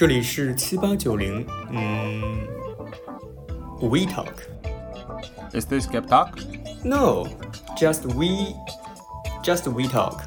[0.00, 2.48] 这里是七八九零，嗯
[3.82, 4.32] ，We talk。
[5.52, 6.38] Is this Gap Talk?
[6.82, 7.26] No,
[7.76, 8.54] just we,
[9.44, 10.22] just we talk.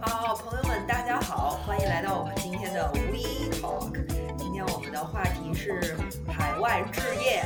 [0.00, 3.94] 好，朋友们，大家好，欢迎来到我们今天的 We Talk。
[4.36, 5.96] 今天我们的话题是
[6.28, 7.42] 海外置业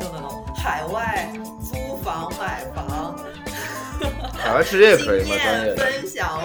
[0.00, 3.16] ，no no no，海外租房买房
[4.34, 5.40] 海外置业可以经吗？
[5.40, 6.35] 专业验的分享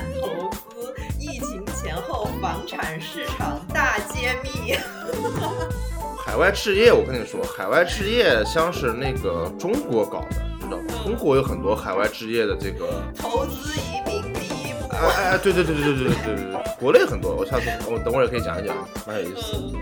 [0.00, 4.74] 产投资、疫情前后房产市场大揭秘。
[6.24, 11.04] 海外置业，我跟你说，海外置业像是那个中国搞的，知道吗？
[11.04, 14.88] 中国有很多海外置业的这个，投资移民第一步。
[14.90, 18.74] 哎哎哎，对对对对对对对对对，国内很多，我下次我等会儿也可以讲一讲，
[19.06, 19.56] 蛮有意思。
[19.56, 19.74] 嗯，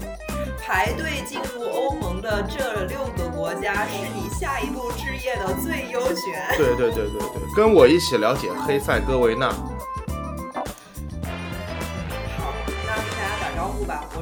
[0.58, 6.56] 排队进入欧盟的这六个国家是你下一步置业的最优选。
[6.56, 9.52] 对对对对对，跟我一起了解黑塞哥维纳。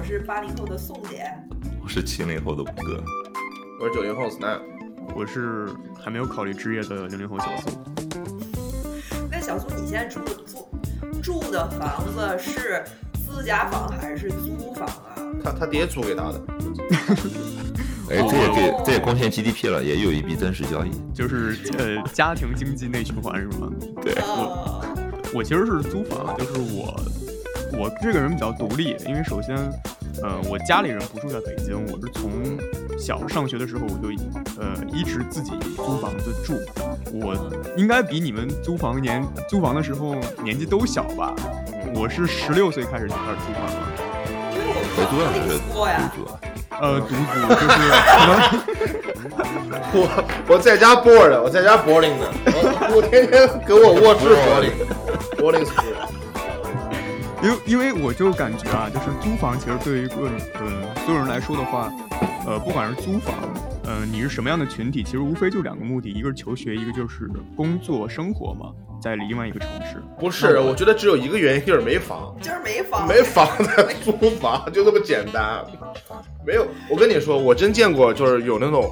[0.07, 1.29] 是八零后的宋姐。
[1.83, 3.03] 我是七零后的五哥，
[3.81, 4.61] 我是九零后 Snap，
[5.17, 5.69] 我是
[6.01, 7.71] 还没有考虑置业的零零后小苏。
[9.29, 12.85] 那小苏，你现在住住住的房子是
[13.15, 15.19] 自家房还是租房啊？
[15.43, 16.41] 他他爹租给他的，
[18.09, 20.91] 哎，这也给这也贡献 GDP 了，也有一笔真实交易。
[21.13, 23.69] 就是呃，家庭经济内循环是吗？
[24.01, 24.85] 对，我，
[25.35, 26.95] 我其实是租房，就是我
[27.77, 29.57] 我这个人比较独立，因为首先，
[30.23, 32.31] 呃，我家里人不住在北京，我是从
[32.99, 34.09] 小上学的时候我就
[34.61, 36.55] 呃一直自己租房子住。
[37.13, 37.37] 我
[37.77, 41.35] 应该比你们租房年租房的时候年纪都小吧？
[41.95, 43.73] 我是十六岁开始就开始租房了。
[44.59, 46.11] 我合租啊，们是自己做呀。
[46.15, 46.41] 独租啊。
[46.79, 47.15] 呃，独租
[47.55, 47.75] 就是
[49.93, 49.99] 我
[50.49, 55.95] 我在家 board，我在家 boarding 的，我我天天给我卧室 boarding，boarding school。
[57.47, 61.93] 因为因为我就感觉啊，就是租房其实对于一个呃所有人来说的话，
[62.45, 63.37] 呃，不管是租房，
[63.85, 70.03] 呃，你是什么样的群体，其实无非就两个目的，一个是求学，一个就是工作生活嘛，在另外一个城市。
[70.19, 72.35] 不是，我觉得只有一个原因，就是没房。
[72.41, 75.65] 就是没房，没房的租房，就这么简单。
[76.45, 78.91] 没有，我跟你说，我真见过，就是有那种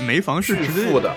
[0.00, 1.14] 没房是巨直接富的，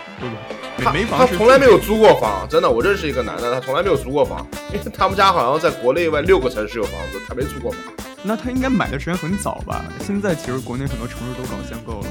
[0.78, 2.70] 他没没房是他从来没有租过房，真的。
[2.70, 7.80] 我认识一个男的，他从来没有租过房，因为他们家好像在国内外六个城市有房子，他没租过房。
[8.24, 9.86] 那他应该买的时间很早吧？
[10.00, 12.08] 现在其实国内很多城市都搞限购了。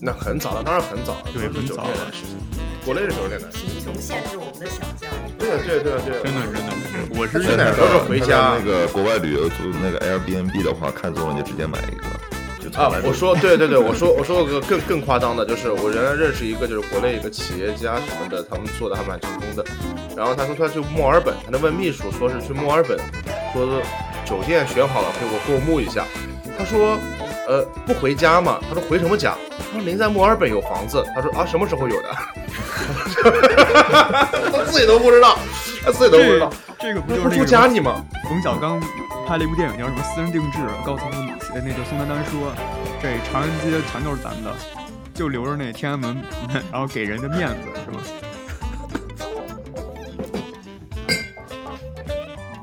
[0.00, 1.90] 那很早了，当然很早了，对很早了
[2.84, 3.48] 国内是九十年代。
[3.52, 5.10] 贫穷限制我们的想象。
[5.38, 12.04] 对啊对对对，真的真的，我是现在都是回家那个国外旅游住那个 Airbnb 的话，看中了就直接买一个，
[12.68, 19.64] 就啊，我说对对对，我说我说个更更夸张的，就是我原来认识一个就是国内一个企业家什么的，他们做的还蛮成功的。
[20.16, 22.98] 然后他说他去墨尔本，他就问秘书说是去墨尔本，
[23.52, 23.80] 说
[24.24, 26.04] 酒店选好了，陪我过目一下。
[26.58, 26.98] 他说
[27.46, 29.34] 呃不回家嘛，他说回什么家？
[29.72, 31.04] 他说您在墨尔本有房子。
[31.14, 32.08] 他说啊什么时候有的？
[34.52, 35.38] 他自己都不知道，
[35.84, 36.50] 他自己都不知道。
[36.80, 38.04] 这个不就是不住那个家里吗？
[38.28, 38.80] 冯小刚
[39.26, 42.54] 拍了一部电影叫什么《私人定制》，告诉那个那个宋丹丹说，
[43.02, 44.54] 这长安街全都是咱的，
[45.12, 46.22] 就留着那天安门，
[46.70, 48.00] 然后给人家面子是吧？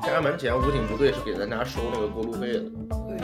[0.02, 2.60] 天安门前武警部队是给咱家收那个过路费的。
[2.60, 3.18] 对。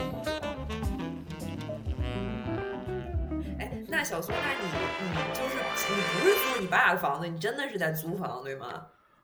[3.59, 4.65] 哎，那小苏，那你
[5.01, 5.55] 你就是
[5.95, 8.67] 你不是租你爸的房子，你真的是在租房对吗？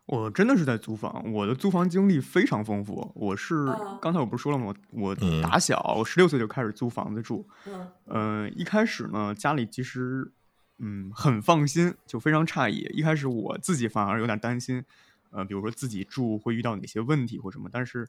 [0.09, 3.11] 我真的是在租房，我的租房经历非常丰富。
[3.13, 4.73] 我是、啊刚才我不是说了吗？
[4.89, 7.47] 我嗯打小，我十六岁就开始租房子住。
[7.67, 10.31] 嗯呃，一开始呢，家里其实
[10.79, 12.89] 嗯很放心，就非常诧异。
[12.91, 14.83] 一开始我自己反而有点担心，
[15.29, 17.69] 呃，比如说自己住会遇到哪些问题或什么。
[17.71, 18.07] 但是，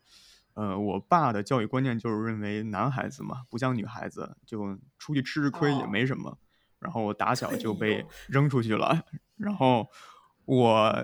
[0.55, 6.39] 呃，我爸的教育观念就是认为男孩子嘛，不像女孩子，就出去吃吃亏也哦没什么。
[6.79, 9.05] 然后我打小就哎被扔出去了，
[9.37, 9.87] 然后
[10.47, 10.95] 我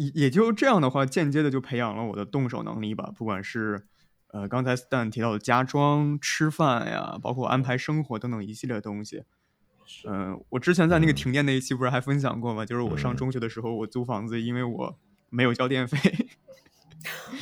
[0.00, 3.86] 也也就这样的话，间接的就培养了我的动手能力吧，不管是。
[4.32, 9.24] 呃，刚才 Stan 提到的家装、吃饭呀，包括安排生活等等一系列的东西。
[10.06, 12.64] 嗯、我之前在那个停电那一期不是还分享过吗？
[12.64, 14.96] 就是我上嗯中学的时候，我租房子，因为我
[15.30, 15.98] 没有交电费，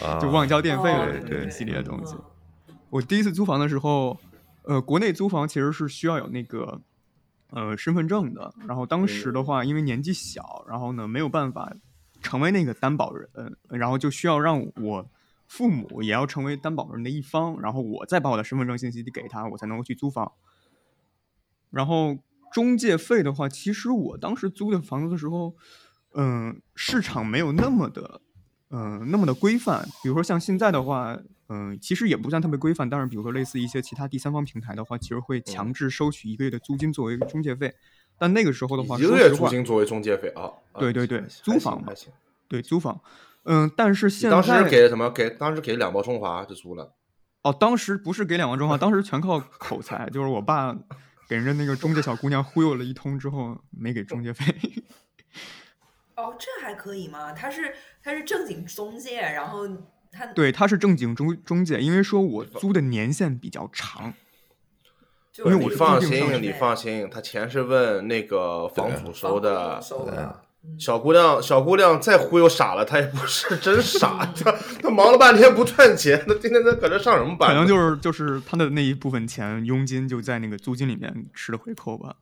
[0.03, 2.15] 啊，就忘交电费了，哦对这一系列的东西。
[2.15, 4.19] 嗯我第一次租房的时候，
[4.63, 6.81] 呃，国内租房其实是需要有那个
[7.51, 8.55] 呃身份证的。
[8.67, 11.71] 然后当时的话，因为年纪小，然后呢没有办法
[12.29, 15.11] 成为那个担保人，呃然后就需要让我
[15.47, 20.33] 父母也要成为担保人的一方，然后我再把我的身份证信息给他，我才能够去租房。
[21.71, 22.19] 然后
[22.53, 25.55] 中介费的话，其实我当时租的房子的时候，
[26.13, 28.21] 嗯、市场没有那么的，
[28.69, 29.89] 嗯、那么的规范。
[30.03, 32.91] 比如说像现在的话，嗯、其实也不算特别规范。
[32.91, 37.75] 但是比如说类似一些其他第三方平台的话，其实会强制收取一个月的租金作为中介费。
[38.19, 40.43] 但那个时候的话，一个月租金作为中介费啊？
[40.73, 42.13] 啊对对对租房嘛还行。
[42.49, 43.01] 对租房，
[43.45, 45.11] 嗯，但是你现当时在给什么？
[45.11, 46.95] 给当时给两包中华就租了。
[47.43, 50.77] 哦，当时不是给两包中华，当时全靠口才，就是我爸
[51.29, 54.45] 给人家那个中介小姑娘忽悠了一通之后，没给中介费。
[56.17, 57.33] 哦，这还可以吗？
[57.33, 59.69] 他是他是正经中介，然后
[60.11, 64.28] 他对，他是正经中中介，因为说我租的年限比较长，就
[65.45, 69.81] 因为我你是那个放心，你放心，他钱是问那个房主收的
[70.79, 74.53] 小姑娘，小姑娘再忽悠傻了，她也不是真傻，她
[74.83, 77.49] 她忙了半天不赚钱，她天天在搁这上什么班？
[77.51, 82.17] 可能就是就是她的那一部分钱佣金就在那个租金里面吃的回扣吧。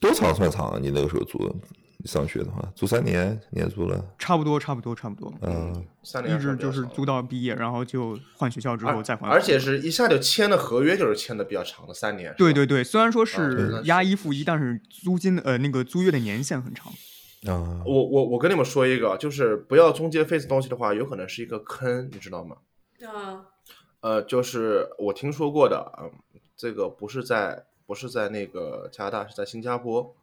[0.00, 0.78] 多长算长啊？
[0.80, 9.28] 你那个时候租，你上学的话，租三年，你也租了，差不多，差不多，差不多，嗯，三年一直就是租到毕业，然后就换学校之后再还。
[9.28, 12.34] 而且是一下就签的合约，就是签的比较长的三年。
[12.36, 16.92] 对对对，虽然说是押一付一，但是租金呃那个租约的年限很长。
[17.46, 22.56] 啊，我我我跟你们说一个，就是不要中介费这东西的话，有可能是一个坑，你知道吗？
[23.06, 23.44] 啊，
[24.00, 26.10] 呃，就是我听说过的，嗯，
[26.56, 30.16] 这个不是在不是在那个加拿大，是在新加坡，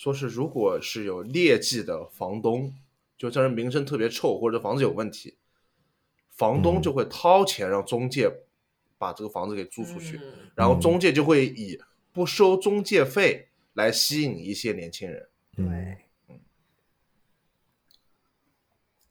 [0.00, 2.74] 说是如果是有劣迹的房东，
[3.18, 5.36] 就这人名声特别臭，或者房子有问题，
[6.30, 8.32] 房东就会掏钱让中介
[8.96, 10.50] 把这个房子给租出去，嗯。
[10.54, 11.78] 然后中介就会以
[12.14, 15.28] 不收中介费来吸引一些年轻人。
[15.58, 15.98] 嗯，对，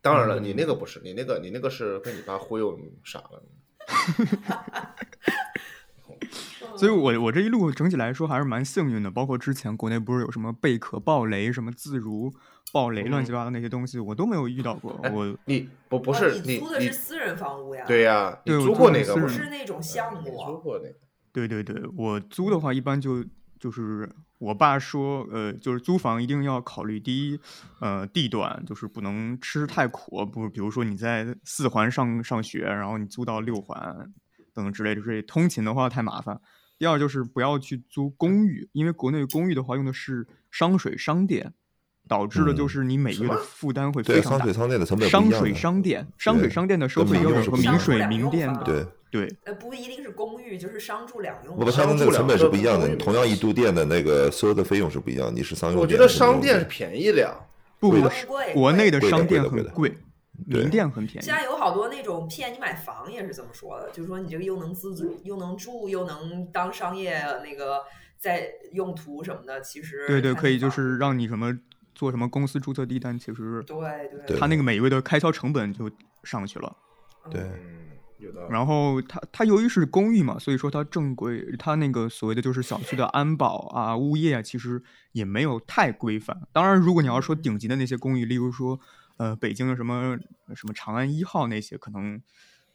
[0.01, 3.43] 当然了，你那个不是，你那个你那个是被你爸忽悠傻了。
[6.75, 12.33] 所以我我这一路整体来说还是蛮幸运的，包括之前国内不是有什么贝壳爆雷、什么自如
[12.71, 14.99] 爆雷、乱七八糟那些东西，我都没有遇到过。
[15.03, 17.83] 哎我你不不哦是你你租的是私人房屋呀？
[17.87, 20.47] 对呀，你对我租过那个不是那种项你目啊。
[20.47, 20.95] 租过那个。
[21.31, 23.23] 对对对，我租的话一般就
[23.59, 24.09] 就是
[24.39, 27.39] 我爸说，呃，就是租房一定要考虑第一，
[27.79, 34.11] 呃，地段就是不能吃太苦，不，比如说你在四环上上学，然后你租到六环
[34.59, 36.39] 等等之类的，这通勤的话太麻烦。
[36.77, 41.53] 第二就是不要去租公寓，因为国内公寓的话用的是商水商店，
[42.07, 44.53] 导致的就嗯是你每月的负担会，非常大商水。
[44.53, 51.71] 商店的成本不商水一样的商店，商水商店的收费标准和民水民电的，对，对呃，不一定是公寓，就是商住两用不不，的。
[51.71, 52.87] 他们那个成本是不一样的。
[52.87, 55.87] 你同样一度电的那个收的费用是不一样，你是商用我。
[55.87, 57.33] 觉得商店是便宜的呀。
[57.79, 59.97] 不不贵的贵国内的贵的商店贵的贵的很贵，
[60.49, 61.35] 对民店很便宜现。
[61.35, 67.81] 在有好多那种骗你买房也是这么说的，就是说你这个又能自住，又能住，又能当商业那个
[68.17, 71.57] 在用途什么的，其实对对，可以就是让你什么
[71.95, 73.77] 做什么公司注册地，但其实对
[74.09, 75.89] 对对它那个每一位的开销成本就
[76.23, 76.75] 上去了。
[77.31, 77.41] 对。
[78.49, 84.83] 然后它它由于是公寓嘛，所以说它正规，它那个所谓的就是小区的安保啊、物业啊，其实
[85.13, 86.37] 也没有太规范。
[86.51, 88.77] 当然，如果你要说顶级的那些公寓，例如说
[89.19, 90.17] 呃北京的什么
[90.55, 92.19] 什么长安一号那些，可能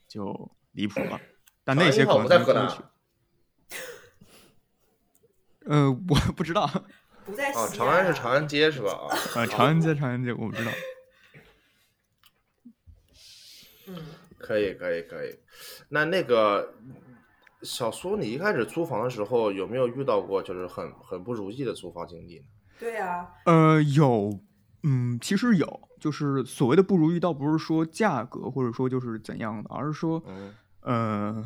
[0.06, 1.20] 就离谱了。
[1.64, 2.68] 但那些可能在河南。
[5.66, 6.70] 呃，我不知道，
[7.24, 8.90] 不在啊，西长安是长安街是吧？
[8.92, 10.70] 啊，呃，长安街，长安街我不知道。
[13.88, 13.96] 嗯，
[14.36, 15.38] 可以可以可以。
[15.88, 16.74] 那那个
[17.62, 22.44] 小苏，你一开始租房的时候有没有遇到过就是很很不如意的租房经历呢？
[22.78, 24.38] 对呀、呃，有，
[24.82, 31.44] 嗯，其实有，就是所谓的不如意，倒不是说价格或者说就是怎样的，而是说，嗯呃，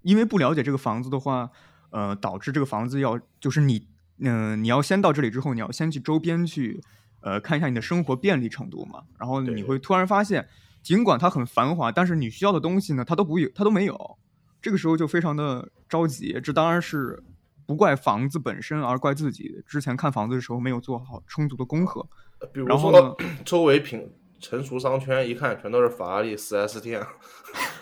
[0.00, 1.50] 因为不了解这个房子的话，
[1.90, 3.86] 呃，导致这个房子要就是你，
[4.20, 6.82] 嗯、你要先到这里之后，你要先去周边去，
[7.20, 10.48] 呃，看一下你的生活便利程度嘛，然后你会突然发现，
[10.82, 14.18] 尽管它很繁华，但是你需要的东西呢，它都不有，它都没有，
[14.62, 17.22] 这个时候就非常的着急，这当然是。
[17.66, 22.04] 不怪房子本身，而怪自己之前看房子的时候没有做好充足的功课。
[22.52, 23.14] 比如说呢？
[23.44, 27.04] 周围品成熟商圈，一看全都是法拉利 4S 店，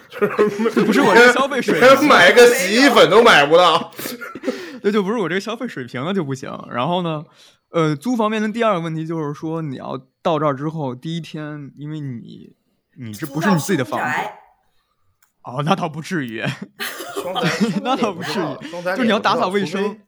[0.09, 0.27] 这
[0.85, 3.93] 不是我这个消费水平，连买个洗衣粉都买不到。
[4.83, 6.51] 这就不是我这个消费水平了就不行。
[6.71, 7.25] 然后呢，
[7.71, 12.55] 呃，租房面临第二个问题就是说，你要到这儿之后，第一天，因为你
[12.99, 14.17] 你这不是你自己的房子，
[15.43, 16.45] 哦，那倒不至于，
[17.83, 18.97] 那倒不至于。
[18.97, 20.01] 就你要打扫卫生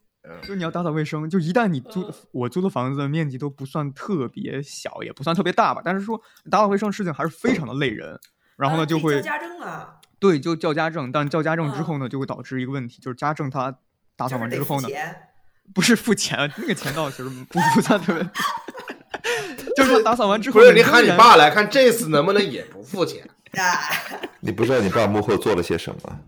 [0.43, 1.29] 就是你要打扫卫生。
[1.29, 8.19] 就一旦你租嗯我租的房子面积都不算特别小，也不算特别大吧，但是说打扫卫生事情还是非常的累人。
[8.57, 13.75] 然后呢，就会叫家政啊，对，就叫家政，但叫家政之嗯后呢，就会导致一个问题，就是家政他
[14.17, 14.89] 打扫完之后呢。
[15.73, 18.23] 不是付钱，那个钱倒其实不不算特别，
[19.77, 23.23] 就是他打扫完之后，不是你喊你爸来看这次能不能也不付钱？
[23.53, 23.79] 啊，
[24.41, 26.19] 你不知道你爸幕后做了些什么。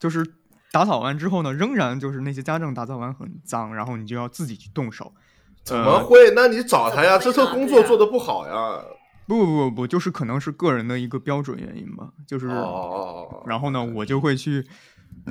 [0.00, 0.26] 就是
[0.72, 5.12] 打扫完之后呢，仍然就是那些家政打扫完很脏，然后你就要自己去动手。
[5.62, 6.32] 怎么会？
[6.34, 8.82] 那你找他呀，这次工作做的不好呀。
[9.26, 12.48] 不不不不，就是可能是个人的一个标准原因吧，就是，
[13.46, 14.66] 然后呢，我就会去，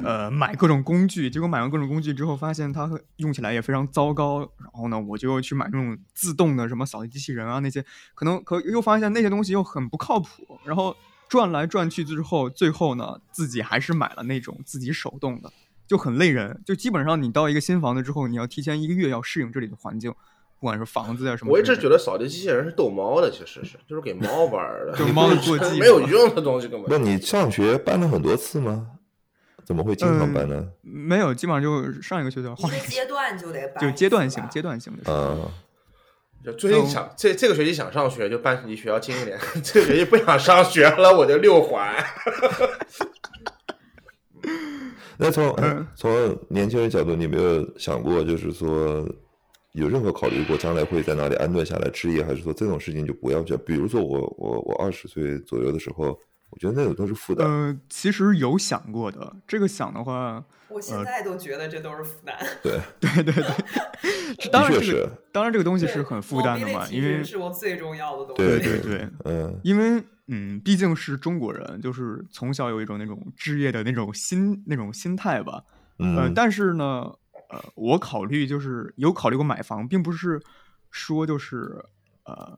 [0.01, 7.84] 呃，买各种工具，结果买完各种工具之后，发现它用起来也非常糟糕，然后呢，我就去买那种自动的什么扫地机器人啊那些，
[8.15, 10.27] 可能可又发现那些东西又很不靠谱，
[10.63, 10.96] 然后
[11.29, 15.50] 转来转去之后，最后呢，自己还是买了那种自己手动的，
[15.88, 20.12] 就很累人，就基本上你到一个新房子之后，你要提前一个月要适应这里的环境，
[20.59, 26.89] 不管是房子啊什么我一直觉得扫地机器人是逗猫的，其实是就是给猫玩的， 就是 猫的坐骑没有用的东西根本。
[26.89, 28.88] 那你上学搬了很多次吗？
[29.63, 30.67] 怎么会经常搬呢？
[30.81, 35.12] 没有，基本上就上一个学期一换一个个阶段就得搬就阶段性、阶段性的事。
[35.12, 35.38] 啊，
[36.43, 41.93] 就最近想这这个学期想上学，就搬离学校近一点； 这个学期不想上学了，我就六环。
[45.17, 45.53] 那从
[45.96, 49.05] 从年轻人角度，你有没有想过，就是说
[49.74, 53.58] 有任何考虑过将来会在哪里安顿下来置业，还是说这种事情就不要去？
[53.58, 56.17] 比如说我我我二十岁左右的时候，
[56.50, 57.48] 我觉得那个都是负担。
[57.48, 62.36] 呃，其实有想过的，这个想的话，我现在都觉得这都是负担。
[62.62, 63.44] 对， 对对对，
[64.38, 68.36] 这当然这个是当然这个东西是很负担的嘛，因为是我最重要的东西。
[68.36, 75.63] 对对对，嗯因为嗯，毕竟是中国人，就是从小有一种那种置业的那种心那种心态吧。
[75.98, 77.12] 呃，嗯，但是呢，
[77.50, 80.39] 呃，我考虑就是有考虑过买房，并不是
[80.91, 81.84] 说就是
[82.25, 82.58] 呃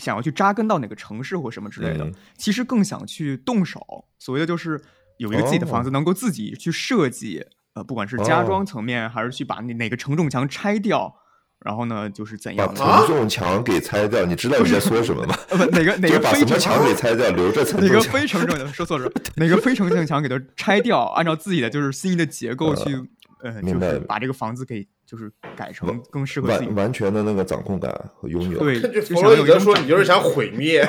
[0.00, 4.06] 想要去扎根到哪个城市或什么之类的，嗯其实更想去动手。
[4.18, 4.80] 所谓的就是
[5.18, 11.14] 有一个自己的房子，能够自己去设计，呃，不管是家哦装层面，还是去把那哪个承重墙拆掉，
[11.60, 15.36] 然后呢，就是怎样把，承重墙给拆掉，你知道你在说什么吗？
[15.50, 18.00] 呃，不，哪个 哪就把什么个非承墙给拆掉，留着承 哪个。
[18.00, 22.94] 非承重墙说错了， 哪个非承重墙给它拆掉，按照自己的就是心仪的结构去，
[23.42, 26.76] 呃，就明白是把这个房子给就是改成更适合自己完。
[26.76, 28.60] 完全的那个掌控感和拥有。
[28.60, 30.86] 对，弗洛伊德说，有一种掌你就是想毁灭，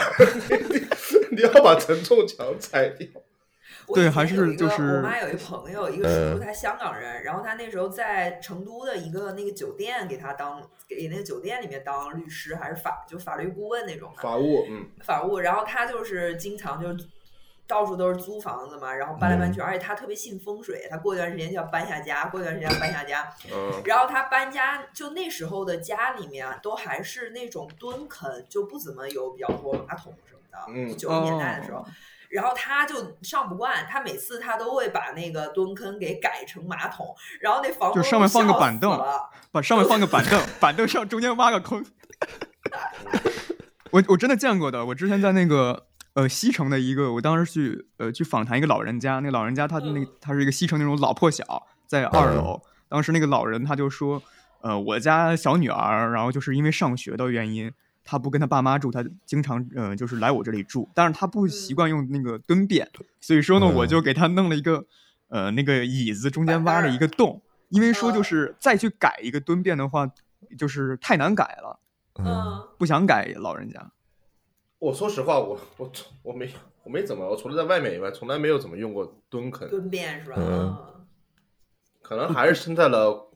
[1.31, 3.07] 你要把承重墙拆掉。
[3.93, 15.39] 对还是就是我妈有一朋友，一个嗯叔叔，他香港人，然后他那时候在成都的一个那个酒店给他当给那个酒店里面当律师，还是法就法律顾问那种的法务，嗯，法务。
[15.39, 17.05] 然后他就是经常就是
[17.71, 23.29] 到处都是租房子嘛，然后搬来搬去，而且他特别信风水，他过一段时间就要搬下家，过一段时间要搬下家。
[23.49, 30.57] 嗯，然后他搬家，就那时候的家里面啊都还是那种蹲坑，就不怎么有比较多马桶什么的。
[30.67, 31.85] 嗯九十年代的时候，
[32.29, 39.01] 然后他就上不惯，他每次他都会把那个蹲坑给改成马桶，然后那房就上面放个板凳
[39.53, 41.85] 把上面放个板凳，板凳上中间挖个坑。
[43.91, 52.61] 我我真的见过的，我之前在那个呃西城的一个，我当时去呃去访谈一个老人家，那个老人家他那个他是一个西城那种老破小，在二楼。
[52.89, 54.21] 当时那个老人他就说，
[54.59, 57.71] 呃，我家小女儿，然后就是因为上学的原因，
[58.03, 62.89] 她不跟她爸妈住，她经常呃就是来我这里住，但是她不习惯用那个蹲便，
[63.21, 63.73] 所以说呢，嗯。
[63.75, 64.85] 我就给她弄了一个
[65.29, 70.05] 呃那个椅子中间挖了一个洞，因为说就是再去改一个蹲便的话，
[70.57, 71.79] 就是太难改了，
[72.15, 73.89] 嗯，嗯，不想改老人家。
[74.81, 75.91] 我说实话，我我
[76.23, 76.51] 我没
[76.83, 80.35] 我没怎么，我除了在外面以外，从来没有怎么用过蹲坑，蹲便是吧？
[80.39, 81.07] 嗯嗯
[82.01, 83.29] 可能还是生在了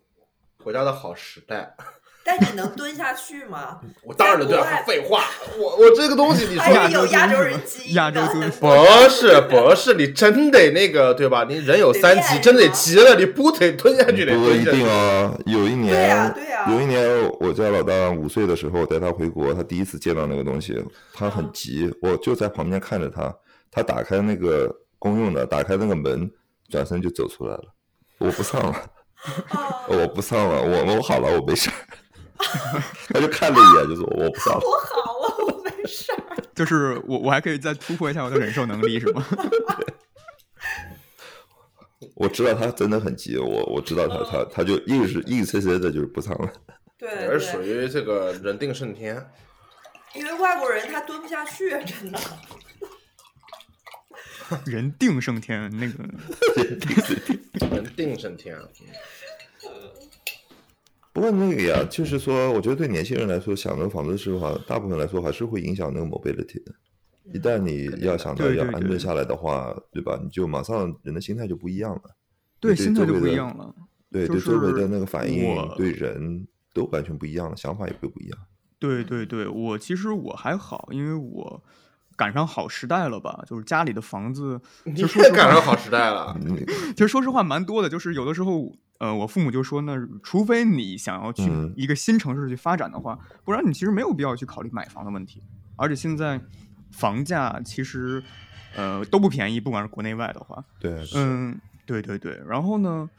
[0.64, 1.78] 国家的好时代。
[2.28, 3.80] 但你能蹲下去吗？
[4.02, 5.26] 我当然能对在国外废话，
[5.60, 8.68] 我我这个东西，你说亚洲人基因亚洲蹲是不
[9.08, 11.46] 是不是，你真得那个对吧？
[11.48, 14.88] 你人有三急，真得急了，你不得蹲下去，得不一定。
[14.88, 23.32] 啊，有一年，对呀对呀有一年我家老大五岁的时候，我带他回国，他第一次见到那个东西，他很急，我就在旁边看着他，
[23.70, 26.28] 他打开那个公用的，打开那个门，
[26.72, 27.64] 转身就走出来了。
[28.18, 28.72] 我不上了，
[29.50, 31.76] 啊， 我不上了，我我好了，我没事儿。
[33.14, 34.62] 他就看了一眼，就说我不上了。
[34.64, 36.18] 我好了，我没事儿。
[36.56, 39.26] 就是我我还可以再突破一下我的忍受能力，是吗？
[42.16, 46.52] 我知道他真的很急，我我知道他他他就硬是硬生生的就是不上了。
[46.98, 49.30] 对也是属，于这个人定胜天。
[50.14, 52.20] 因为外国人他蹲不下去，真的。
[54.66, 56.04] 人定胜天，那个
[57.76, 58.58] 人定胜天。
[61.16, 66.76] 不过那个呀，就是说，我觉得对年轻人来说，想那个房子的时候啊，大部分来说还是会影响那个 mobility 的。
[67.34, 70.20] 一旦你要想到要安顿下来的话，对吧？
[70.22, 72.02] 你就马上人的心态就不一样了。
[72.60, 73.74] 对对心态就不一样了。
[74.12, 78.38] 对，对周围的那个反应，对人都完全不一样了，想法也会不一样。
[78.78, 81.64] 对对对，我其实我还好，因为我
[82.18, 86.38] 赶上好时代了吧，就是家里的房子，你就说实话也赶上好时代了。
[86.46, 86.58] 嗯
[86.94, 95.44] 其实说实话蛮多的，就是有的时候，呃，我父母就说呢，除非你想要去嗯一个新城市去发展的话，不然你其实没有必要去考虑买房的问题。
[95.76, 96.40] 而且现在
[96.92, 98.24] 房价其实
[98.76, 102.42] 呃都不便宜，不管是国内外的话，对，嗯，对对对。
[102.48, 103.10] 然后呢，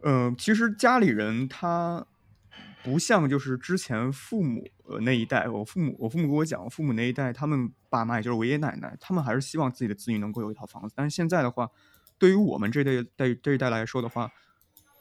[0.00, 2.06] 呃，其实家里人他
[2.84, 10.94] 不像就是之前父母呃那一代，我父母我父母跟我讲，我父母那一代，他们爸妈也就是我爷爷奶奶，他们还是希望自己的子女能够有一套房子。
[10.96, 11.68] 但是现在的话，
[12.16, 14.30] 对于我们这代代这一代来说的话，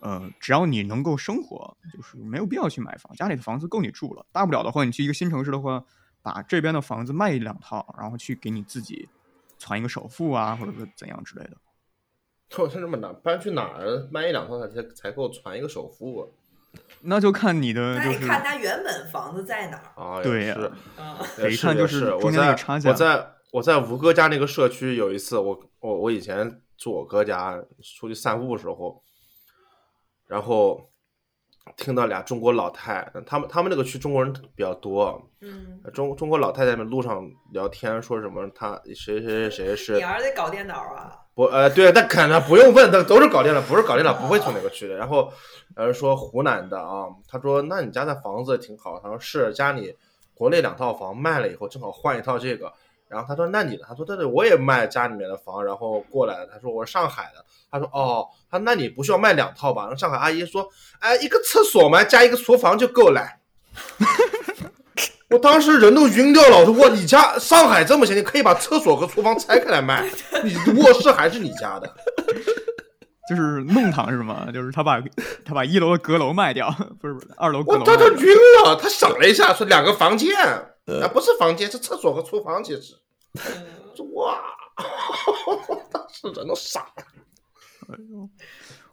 [0.02, 4.26] 呃，只要你能够生活，就是没有必要去买房，家里的房子够你住了。
[4.32, 5.84] 大不了的话，你去一个新城市的话，
[6.22, 9.10] 把这边的房子卖一两套，然后去给你自己
[9.58, 11.58] 攒一个首付啊，或者是怎样之类的。
[12.58, 16.28] 我是这么难，搬去哪儿卖一两套才才够攒一个首付啊？
[17.02, 20.04] 那就看你的那得就是看他原本房子在哪儿。
[20.04, 29.04] 啊，对呀得看就是中间那个在差价我在我在吴哥家那个社区有一次，我我我以前住我哥家出去散步的时候，
[30.30, 30.90] 然后
[31.76, 41.20] 听到俩中国老太，他们他们那个区中国人比较多，嗯，中中国老太太们路上聊天说什么，他谁谁谁谁是你儿子搞电脑啊？
[41.34, 44.96] 不，呃，对，但可能不用问，他都是搞电脑，不是搞电脑不会从哪个区的。
[44.96, 45.34] 然后，
[45.76, 49.98] 呃，说湖南的啊，他说那你家的房子挺好，他说是家里
[50.36, 52.72] 国内两套房卖了以后正好换一套这个。
[53.10, 53.82] 然后他说那你呢？
[53.88, 56.48] 他说对对，我也卖家里面的房，然后过来。
[56.52, 57.44] 他说我是上海的。
[57.72, 59.82] 他说哦，他那你不需要卖两套吧？
[59.82, 60.68] 然后上海阿姨说，
[61.00, 63.22] 哎，一个厕所嘛，加一个厨房就够了。
[65.30, 70.04] 我当时人都晕掉了，我说哇，你家上海这么闲，你可以把厕所和厨房拆开来卖，
[70.44, 71.88] 你卧室还是你家的。
[73.30, 74.48] 就是弄堂是吗？
[74.52, 75.00] 就是他把
[75.46, 76.68] 他把一楼的阁楼卖掉，
[77.00, 77.86] 不是不是二楼阁我楼。
[77.86, 80.36] 他他晕了，他想了一下，说两个房间，
[81.02, 82.96] 啊不是房间，是厕所和厨房，其实。
[84.14, 84.42] 哇，
[85.92, 87.04] 当时人都傻了。
[87.90, 88.30] 哎呦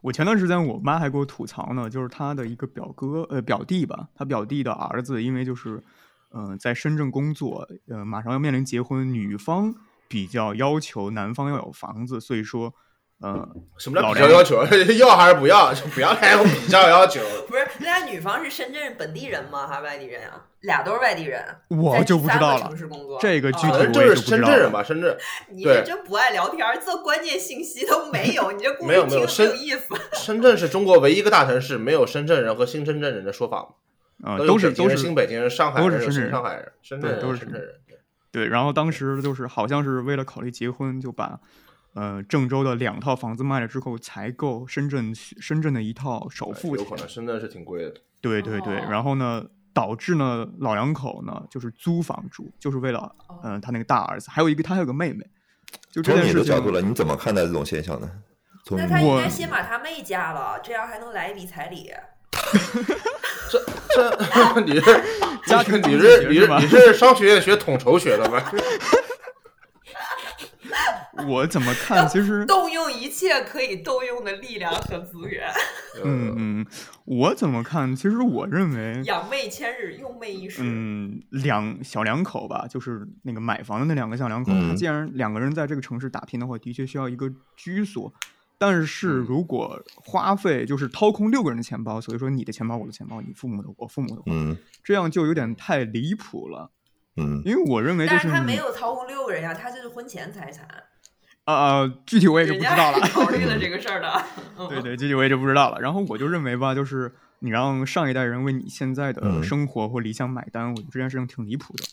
[0.01, 5.83] 我前段时间我妈还给我吐槽呢，就是她的一个表哥呃表弟吧，他表弟的儿子因为就是
[6.31, 9.75] 嗯、呃在深圳工作，呃马上要面临结婚，女方
[10.09, 12.73] 比较要求男方要有房子，所以说
[13.21, 13.49] 呃
[13.79, 14.57] 什么叫比较要求？
[14.99, 15.73] 要还是不要？
[15.73, 17.21] 就不要太有比较要求。
[17.49, 19.67] 不是，那家女方是深圳本地人吗？
[19.67, 20.45] 还是外地人啊？
[20.61, 22.71] 俩都是外地人，我就不知道了
[23.21, 25.17] 这个具体就我也不知是深圳人吧，深圳。
[25.49, 29.95] 你这真不爱聊天儿，这关键信息都没有，你这故事没有没有深意思。
[30.13, 33.63] 深圳是中国唯一一个大城市，没有深圳人和新深圳人的说法
[34.23, 37.71] 吗，啊、都是都是新北京人、上海人、有都是深圳上海人、深圳都是深圳人。
[38.33, 41.39] 对，然后当时就是好像是为了考虑结婚，就把
[41.97, 46.85] 呃郑州的两套房子卖了之后，才够深圳深圳的一套首付钱。
[46.85, 47.95] 有可能深圳是挺贵的。
[48.21, 55.25] 对对对，哦然后呢，导致呢老两口呢就是租房住，就是为了哦嗯、呃他那个大儿子，还有一个他还有个妹妹，
[55.91, 58.09] 就这从你的角度来，你怎么看待这种现象呢？
[58.71, 61.93] 那他应该先把他妹嫁了，这样还能来一笔彩礼。
[63.49, 65.03] 这这 你是
[65.47, 68.43] 家庭你是你你是商学院学统筹学的吗？
[71.29, 72.07] 我怎么看？
[72.09, 75.49] 其实动用一切可以动用的力量和资源，
[76.05, 76.67] 嗯嗯，
[77.05, 77.95] 我怎么看？
[77.95, 79.03] 其实我认为。
[79.05, 80.63] 养妹千日，用妹一时。
[80.63, 88.13] 嗯，两小两口吧，就是那个买房的那两个小两口，他嗯既然两个人在这个城市打拼的话，的确需要一个居所。
[88.59, 96.71] 但是嗯如果花费就是掏空六个人的钱包，所以说你的钱包、我的钱包，你父母的、我父母的话，嗯这样就有点太离谱了。
[97.19, 100.77] 嗯，因为我认为就但是他没有掏空六个人呀，他这是婚前财产，啊、
[101.47, 103.13] 呃具体我也就不知道了是。
[103.13, 104.23] 考虑了这个事儿的。
[104.59, 105.81] 嗯对对，具体我也就不知道了。
[105.81, 111.85] 然后我就认为吧，就是你让上一代人为你现在的嗯生活或理想买单，我觉得这件事情挺离谱的。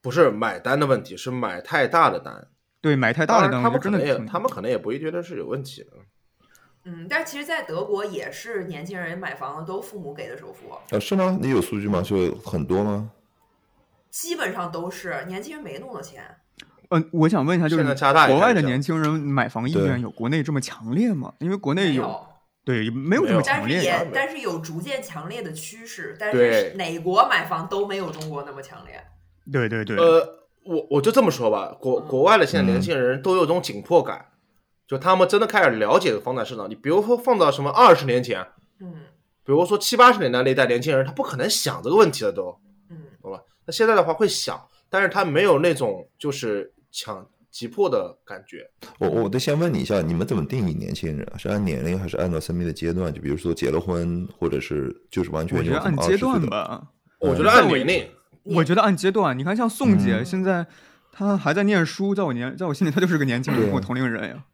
[0.00, 2.48] 不是买单的问题，是买太大的单。
[2.80, 5.90] 对，买太大的单，他们可能也，得真的也他们可能也不会觉得是有问题的。
[6.84, 11.38] 嗯，但是其实，在德国也是年轻人买房子都父母给的首付，呃是吗？
[11.40, 12.02] 你有数据吗？
[12.02, 13.10] 就很多吗？
[14.10, 16.24] 基本上都是年轻人没那么多钱。
[16.92, 21.32] 嗯，我想问一下，就是现在加拿大国外的年轻人买房意对愿有国内这么强烈吗？
[21.38, 22.26] 因为国内有，
[22.64, 29.02] 对没有这么强烈但是也但是有逐渐强烈的趋势，但是哪国买房都没有中国那么强烈。
[29.50, 34.26] 对对对，呃，我我就这么说吧，国嗯国外的现在嗯年轻人都有种紧迫感，
[34.86, 36.68] 就他们真的开始了解房产市场。
[36.68, 38.46] 你比如说放到什么二十年前，
[38.80, 38.92] 嗯
[39.44, 42.56] 比如说七八十年代那一代年轻人，他不可能想这个问题的都，
[42.90, 43.40] 嗯，懂吧？
[43.66, 48.70] 那现在的话会想，但是他没有那种就是抢急迫的感觉。
[49.00, 51.36] 我我得先问你一下，你们怎么定义年轻人啊？
[51.36, 53.12] 是按年龄还是按照生命的阶段？
[53.12, 56.46] 就比如说结了婚，或者是就是完全我觉得用什么20按阶段。
[56.46, 56.88] 吧。
[57.18, 58.08] 我觉得按年龄，
[58.42, 60.66] 我觉得按阶段，你看像宋姐嗯现在
[61.10, 64.44] 她还在念书，在我年在我心里她就是个年轻人，跟我同龄人呀。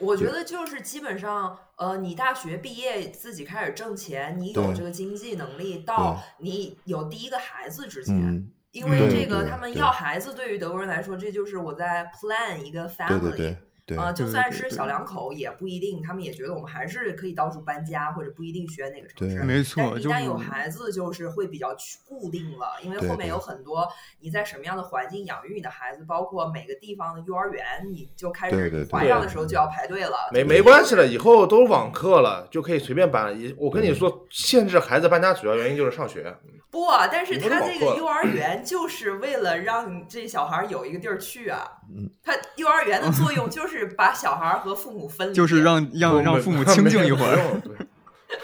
[0.00, 13.56] 我觉得就是基本上，呃，你大学毕业自己开始挣钱，你有这个经济能力，到你有第一个孩子之前，嗯，因为这个他们要孩子，对于德国人来说，这就是我在 plan 一个 family。
[13.88, 19.42] 对对对，呃，就算是小两口也不一定，他们也觉得我们还是可以到处搬家，或者不一定选哪个城对市。
[19.42, 23.88] 没错但一旦有孩子，就是会比较去固定了，因为后面有很多
[24.20, 30.28] 你在什么样的环境养育你的孩子，包括每个地方的幼儿园，你就开始怀上的时候就要排队了。
[30.32, 33.40] 没没关系了，以后都网课了，就可以随便搬。
[33.40, 36.36] 也我跟你说，限制孩子搬家主要原因就是上学。
[36.70, 41.77] 不，啊但是他这个幼儿园就是为了让这小孩有一个地儿去啊。
[41.90, 47.62] 嗯他幼儿园的作用就是把小孩和父母分离，就是让让让父母清静一会儿。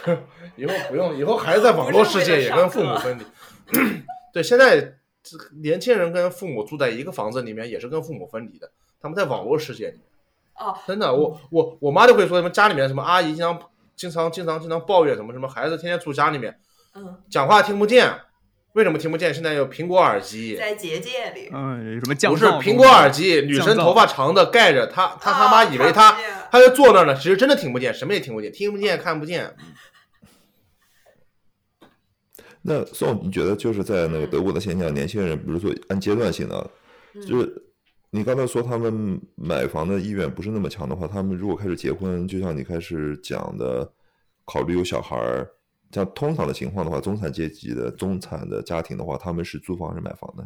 [0.57, 3.23] 以后不用，以后孩子在网络世界也跟父母分离。
[4.33, 4.79] 对，现在
[5.21, 8.71] 这年轻人跟父母住在一个房子里面，也是跟父母分离的。
[9.01, 10.01] 他们在网络世界里面，
[10.57, 13.59] 哦，真的，我我我妈就会说什么家里面什么阿姨经常
[13.95, 16.57] 经常经常经常抱怨什么什么孩子天天住家里面
[16.95, 18.11] 嗯，讲话听不见，
[18.75, 19.33] 为什么听不见？
[19.33, 26.17] 现在有苹果耳机，在结界里，嗯，什么降不是苹果耳机，女生头发长的盖着，她她他妈啊以为她
[26.51, 29.55] 她就坐那儿呢，其实真的听不见，什么也听不见，听不见看不见。
[32.63, 36.69] 那宋，你觉得就是在那个德国的现象，年轻人比如说按阶段性的，
[37.13, 37.25] 嗯。
[37.25, 37.49] 就是
[38.09, 43.89] 你刚才说他们买房的意愿不是那么强的话，他们如果开始结婚，就像你开始讲的，
[44.43, 45.49] 考虑有小孩儿，
[45.91, 50.43] 像通常的情况的话，中产阶级的中产的家庭的话，他们是租房还是买房呢？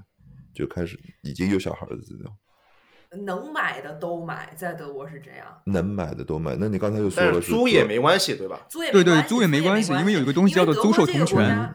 [0.54, 5.46] 就开始已经有小孩儿的这种，能买的都买，在德国是这样。
[5.66, 6.56] 能买的都买。
[6.60, 8.60] 那你刚才又说了是租也没关系，对吧？
[8.70, 11.74] 租也对对没关系租也没关系因为有一个东西叫做租售同权。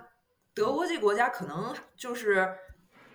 [0.55, 2.46] 德国这个国家可能就是，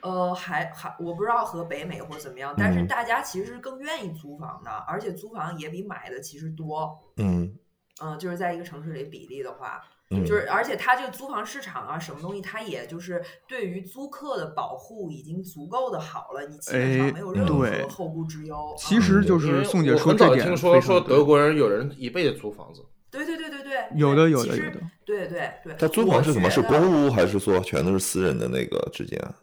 [0.01, 6.97] 呃，还还我不知道和北美或怎么样，但是嗯大家其实更愿意租房的，而且租房也比买的其实多。
[7.17, 7.53] 嗯
[8.01, 9.81] 嗯、就是在一个城市里比例的话，
[10.11, 18.73] 嗯，就是而且它这个租房市场啊，什么东西，它也就是对于租客的保护已经足够的好了，你基本上哎没有任对何后顾之忧。
[18.77, 25.75] 其嗯实就是宋姐很早说这点听说说德国人有人一辈子租房子，对对对对对，有的有的有的，对对对。
[25.77, 26.49] 他租房是什么？
[26.49, 29.35] 是公屋还是说全都是私人的那个之间啊？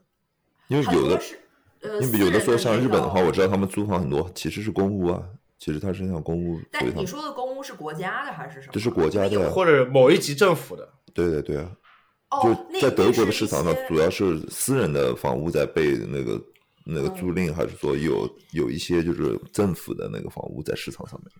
[0.68, 1.38] 因为有的很多是
[1.82, 3.56] 呃，因为有的说像日本的话，我知道他。
[3.56, 5.22] 们租房很多其实是公屋啊，
[5.58, 8.72] 其实它是像公屋，但以他们你说的公屋是国家的还是什么？
[8.72, 10.88] 这是国家的或者某一级政府的。
[11.14, 11.70] 对对对啊，
[12.30, 16.40] 哦，就在德国的市场上，主要是私人的房屋在被那个
[16.84, 21.32] 那个嗯租赁，还是说有有一些就是政府的那个房屋在市场上面？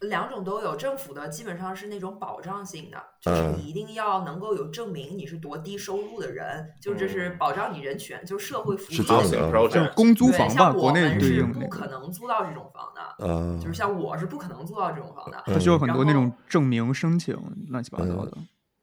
[0.00, 15.42] 两种都有，政府的基本上是那种保障性的，就是嗯你一定要能够有证明你是多低收入的人，就这是保障你人权，就社会福利是这样的啊 Housing 就是 project 公租对，房吧，像我国内是不可能租到这种房的，啊，就是像我是不可能租到这种房的。
[15.46, 17.36] 它需要很多那种证明申请，
[17.68, 18.32] 乱七八糟的。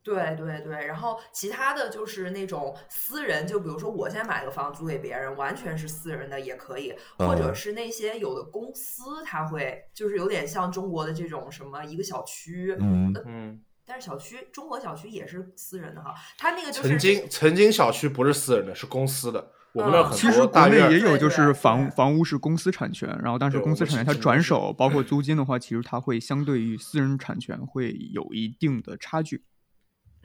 [0.08, 7.56] 对对对，然后其他的就是那种私人，就比如说我现在买个房租给别人，完全是私人的也可以，或者嗯。
[7.56, 13.14] 是那些有的公司他会就是有点像中国的这种什么一个小区，嗯。
[13.26, 19.52] 嗯，但是小区中国小区也是私人的哈，他那个就是曾经曾经小区不是私人的，是公司的。
[19.74, 29.44] 我们那很其实国内也有，就是房房屋是公司产权，然后但是公司产权它转手，包括 租金的话，其实它会相对于私人产权会有一定的差距。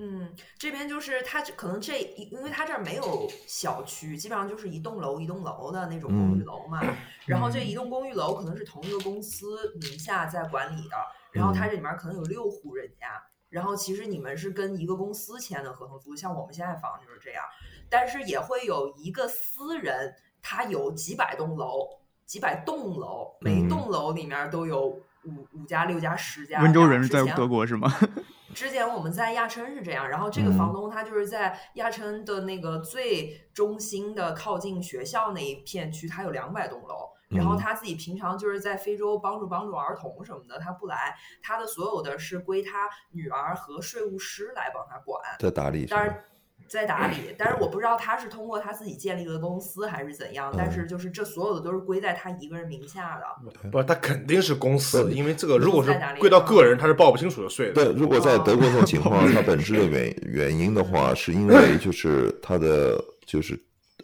[0.04, 6.80] 嗯，这边就是它这可能这一，因为它这儿没有小区，基本上就是一栋楼一栋楼的那种公寓嗯楼嘛。
[7.24, 10.96] 然后这一栋公寓楼可能是同一个公司名下在管理的，
[11.30, 13.06] 然后它这里面可能有六户人家。
[13.48, 17.44] 然后其实你们是跟一个公司签的合同租，像我们现在房就是这样，
[17.88, 20.12] 但是也会有一个私人，
[20.42, 21.86] 他有几百栋楼，
[22.26, 26.60] 几百栋楼，每栋楼里面都有五五家、六家、十家。
[26.60, 27.88] 温州人在德国是吗？
[28.54, 37.10] 之前我们在亚琛是这样，然后这个嗯房东他就是在亚琛的那个最中心的靠近学校那一片区，他有两百栋楼。
[37.34, 45.18] 然后嗯他自己平常就是在非洲帮助帮助儿童什么的，他不来，他的所有的是归他女儿和税务师来帮他管。
[45.38, 46.24] 在打理是吧，当然
[46.68, 53.70] 在打理，但是我不知道他是通过他自己建立的公司还是怎样，但嗯是就是这所有的都是归在他一个人名下的。
[53.70, 57.74] 不是，他肯定是公司，因为这个如果是归到个人，他是报不清楚的税的。
[57.74, 63.58] 对，如果在德国这种情况，它本质的原 原因的话，是因为就是它的就是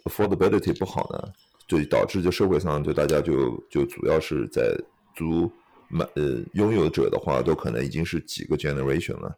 [0.05, 1.23] affordability 不好呢，
[1.67, 4.75] 就导致就社会上就大家就就主要是在
[5.15, 5.51] 租
[5.87, 9.35] 买呃拥有者的话，都可能已经是几个 generation 了，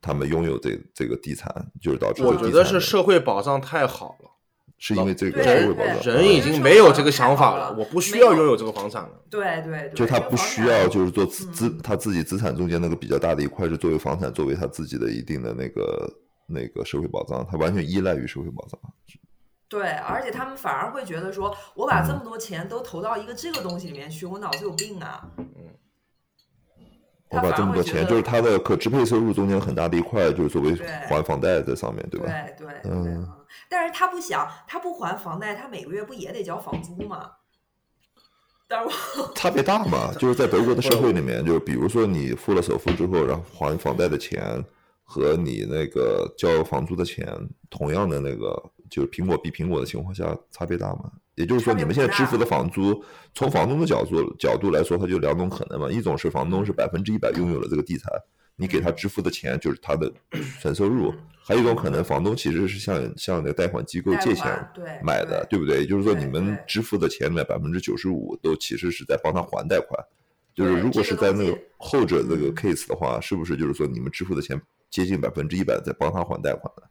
[0.00, 4.30] 他们拥有这这个地产，就是导致我觉得是社会保障太好了。
[4.80, 6.14] 是因为这个社会保障。
[6.14, 9.10] 人已经没有这个想法了，我不需要拥有这个房产了。
[9.28, 16.08] 对对对，就他不需要，就是做资嗯资他自己资产中间那个比较大的一块是作为房产，作为他自己的一定的那个
[16.46, 18.78] 那个社会保障，他完全依赖于社会保障。
[19.68, 25.28] 对，而且他们反而会觉得说，我把这么多钱都投到一个这个东西里面去，我脑子有病啊！
[27.30, 30.74] 我把这么多钱，就是他的可支配收入中间很大的一块，就是作为
[31.06, 32.26] 还房贷在上面，对吧？
[32.26, 33.28] 对对对，嗯嗯
[33.68, 37.30] 但是他不想，他不还房贷，他每个月不也得交房租吗？
[38.66, 38.86] 但是
[39.20, 44.64] 我 差别大嘛，就是在德国的社会里面，就是比如说你付了首付之后，然后还房贷的钱
[45.04, 47.26] 和你那个交房租的钱，
[47.70, 51.10] 同样的那个就是苹果比苹果的情况下差别大嘛。
[51.38, 55.88] 也就是说，你们现在支付的房租，从房东的角度角度来说，它就两种可能嘛。
[55.88, 58.10] 一种是房东是百分之一百拥有了这个地产，
[58.56, 60.12] 你给他支付的钱就是他的
[60.60, 61.12] 纯收入；
[61.44, 65.80] 还有一种可能，房东其实是向向那个贷款机构借钱对买的，对对不对？
[65.82, 70.04] 也就是说，你们支付的钱里面百分之九十五都其实是在帮他还贷款。
[70.54, 76.82] 就是如果是在那个后者这个嗯 case 的话，是不是就是说你们支付的钱接近百分之一百在帮他还贷款呢？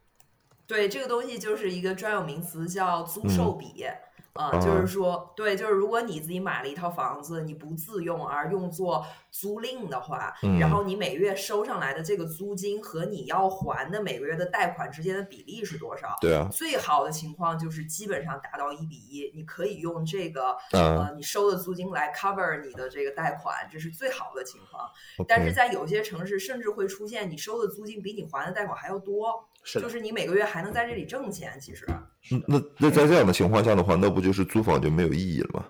[0.66, 3.82] 对这个东西就是一个专有名词，叫租售比。
[3.82, 3.94] 啊、
[4.38, 16.16] 啊就是说，对，就是如果你自己买了一套房子，你不自用而用作租赁的话，嗯然后你每月收上来的这个租金和你要还的每个月的贷款之间的比例是多少？
[16.20, 24.88] 对啊，最好的情况就是基本上达到一比一，你可以用这个、啊呃你收的租金来 cover 你的这个贷款，这是最好的情况。
[25.26, 31.58] 但是在有些城市，甚至会出现你收的租金比你还的贷款还要多，是，就是你每个月还能在这里挣钱。
[31.60, 31.84] 其实，
[32.32, 35.64] 嗯那那在这样的情况下的话，那不就是租房就没有意义了吗？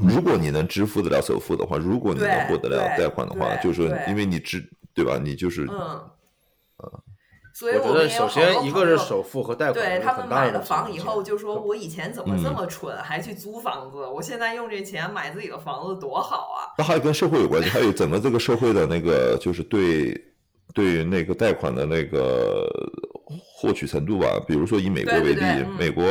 [0.00, 5.20] 如果你能支付得了首付的话，如果你能获得了贷款的话，就是说因为你支对吧？
[5.22, 6.10] 你就是嗯，
[7.52, 13.98] 所以我觉得首先一个是首付和贷款对他们买了房以后就说：“我以前怎么这嗯么蠢，还去租房子？
[13.98, 20.18] 我现在用这钱买自己的房子多好啊那还有跟社会有关系，还有整个这个社会的那个就是对
[20.74, 22.68] 对那个贷款的那个
[23.54, 24.42] 获取程度吧。
[24.46, 25.44] 比如说以美国为例，
[25.78, 26.04] 美国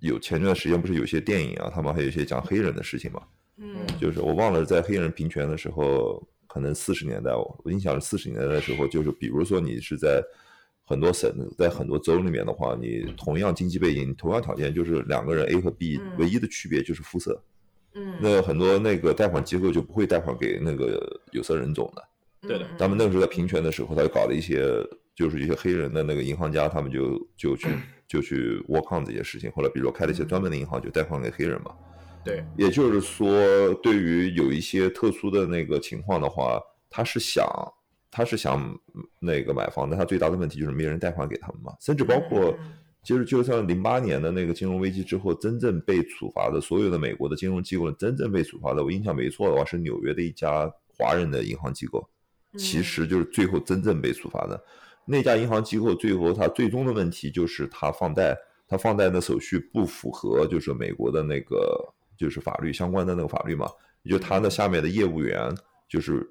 [0.00, 3.22] 有前段时间不是有些电影啊，他们还有一些讲黑人的事情嘛。！”
[3.60, 10.22] 嗯，就是我忘了在黑人平权的时候，可能四十年代，我印象是四十年代的时候，就是比如说你是在
[10.84, 17.42] 很多省，在很多州里面的话，你同样经济背景、同样条件，就是两个人 A 和 B，嗯唯一的区别就是肤色。
[17.94, 22.04] 嗯，那很多那个贷款机构就不会贷款给那个有色人种的。
[22.42, 24.66] 对的嗯他们那个时候在平权的时候，他就搞了一些，
[25.14, 27.68] 就是一些黑人的那个银行家，他们就就去
[28.06, 29.50] 就去 work on 这些事情。
[29.52, 31.74] 后来比如说开了一些专门的银行，就贷款给黑人嘛。
[32.24, 37.46] 对，也就是说，对于有一些特殊的那个情况的话，他是想，
[38.10, 38.60] 他是想
[38.94, 42.56] 嗯那个买房，但他最大的问题就是没人贷款给他们嘛，甚至包括
[43.02, 52.06] 就是就像零八年的那个金融危机之后，真正被处罚的所有的美国的金融机构，真正被处罚的，我印象没错的话，是纽约的一家华人的银行机构，
[52.56, 52.82] 其嗯。
[52.82, 54.62] 实就是最后真正被处罚的。
[55.04, 63.66] 那家银行机构，最后它最终的问题就是它放贷，它放贷的手续不符合就是美国的那个就是法律相关的那个法律嘛，
[64.02, 65.50] 也就他的下面的业务员
[65.88, 66.28] 就是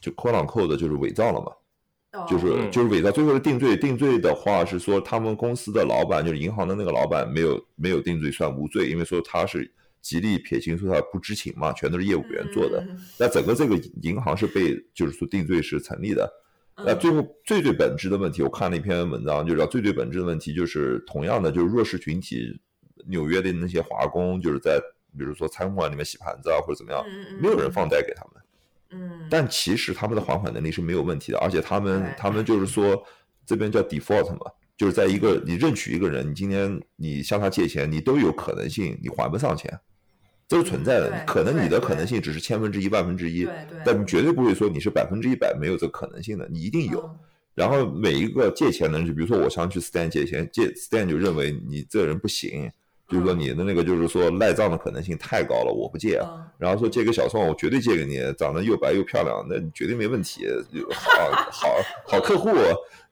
[0.00, 2.20] 就扣朗扣的就是伪造了嘛。
[2.20, 2.26] 哦。
[2.28, 2.70] 就是嗯。
[2.70, 9.68] 就是伪造，最后的定罪，定罪的话是说他们公司的老板，就是银行的那个老板没有没有定罪算无罪，因为说他是
[10.00, 12.80] 极力撇清说他不知情嘛，全都是业务员做的。
[12.88, 16.30] 嗯那整个这个银行是被就是说定罪是成立的。
[16.76, 22.58] 那嗯最后最最本质的问题，我看了一篇文章，就是最最本质的问题就是同样的就是弱势群体，
[23.06, 24.80] 纽约的那些华工，就是在
[25.18, 27.04] 比如说餐馆里面洗盘子啊或者怎么样，
[27.40, 28.42] 没有人放贷给他们。
[28.92, 33.00] 嗯，但其实他们的还款能力是没有问题的，而且他们他们就是说
[33.44, 39.78] 这边叫 default 嘛，就是在一个你认取一个人，你今天你向他借钱，你都有可能性你还不上钱，
[40.48, 46.98] 这是存在的，可能你的可能性只是千分之一、万分之一对对，但你绝对不会说你是百分之一百没有这个可能性的，你一定有。
[47.00, 47.18] 嗯
[47.52, 52.70] 然后每一个借钱的人，就比如说我想去 Stan 借钱，借 Stan 就认为你这人不行，
[53.06, 56.20] 就是说你的那个就是说赖账的可能性太高了，我不借。
[56.22, 60.46] 嗯然后说借给小宋，我绝对借给你，长得又白又漂亮，那你绝对没问题，
[60.94, 61.68] 好好
[62.06, 62.50] 好客户，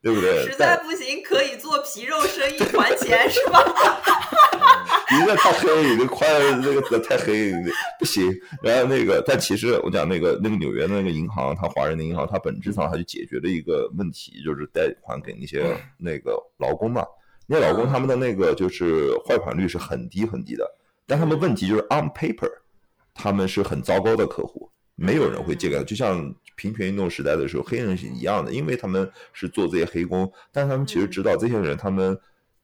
[0.02, 0.44] 对不对？
[0.44, 3.58] 实在不行可以做皮肉生意还钱是吧？
[5.11, 6.28] 你这太黑，你快
[6.62, 7.52] 那个太黑，
[7.98, 8.30] 不行。
[8.62, 15.64] 然后那个，但其实我讲那个那个纽约的那个银行，它华人的银行，它本质上它就解决了一个问题，就是贷款给那些
[15.96, 17.04] 那个劳工嘛。
[17.46, 20.64] 那些劳工他们的那个就是坏款率是很低很低的，
[21.06, 22.50] 但他们问题就是 on paper，
[23.14, 25.82] 他们是很糟糕的客户，没有人会借给他。
[25.82, 26.22] 就像
[26.59, 32.18] 平权运动时代的时候，黑人是一样的，因为他们是做这些黑工，但他们其实知道这些人他们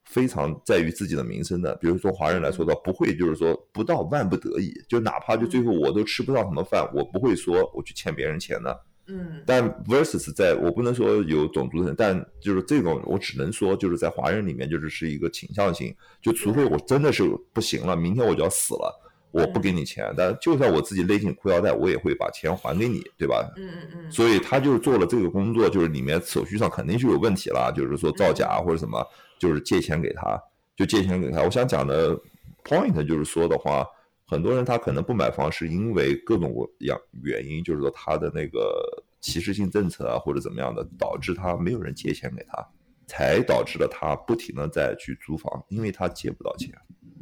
[0.04, 1.74] 非常在于自己的名声的。
[1.76, 8.80] 比如说华人来说的话，不会就是说不到万不得已，就哪怕就最后我都吃不到什么饭，我不会说我去欠别人钱的。
[9.06, 19.03] 嗯但 versus 在我不能说有种族的，但就是这种，我只能说就是在华人里面，就是是一个倾向性，就除非我真的是不行了，明天我就要死了，
[19.34, 23.42] 我不给你钱，但就算我自己勒紧裤腰带，我也会把钱还给你，对吧？
[23.42, 29.04] 嗯嗯嗯，所以他就是做了这个工作，就是里面手续上肯定是有问题了，就是说造假或者什么，
[29.36, 30.40] 就是借钱给他，
[30.76, 31.42] 就借钱给他。
[31.42, 32.16] 我想讲的
[32.62, 33.84] point 就是说的话，
[34.24, 42.64] 很多人他可能不买房是因为各种样原因，就是说他的那个歧视性政策啊或者怎么样的，导致他没有人借钱给他，
[43.08, 46.72] 才导致了他不停的在去租房，因为他借不到钱，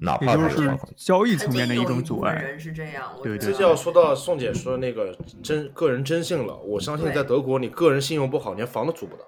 [0.02, 2.34] 哪怕也就是交易层面的一种阻碍。
[2.34, 6.56] 人是这样，我对对觉得这就要说到宋姐说的那个真个人征信了。
[6.56, 9.24] 我相信在德国，你个人信用不好，连房都租不到。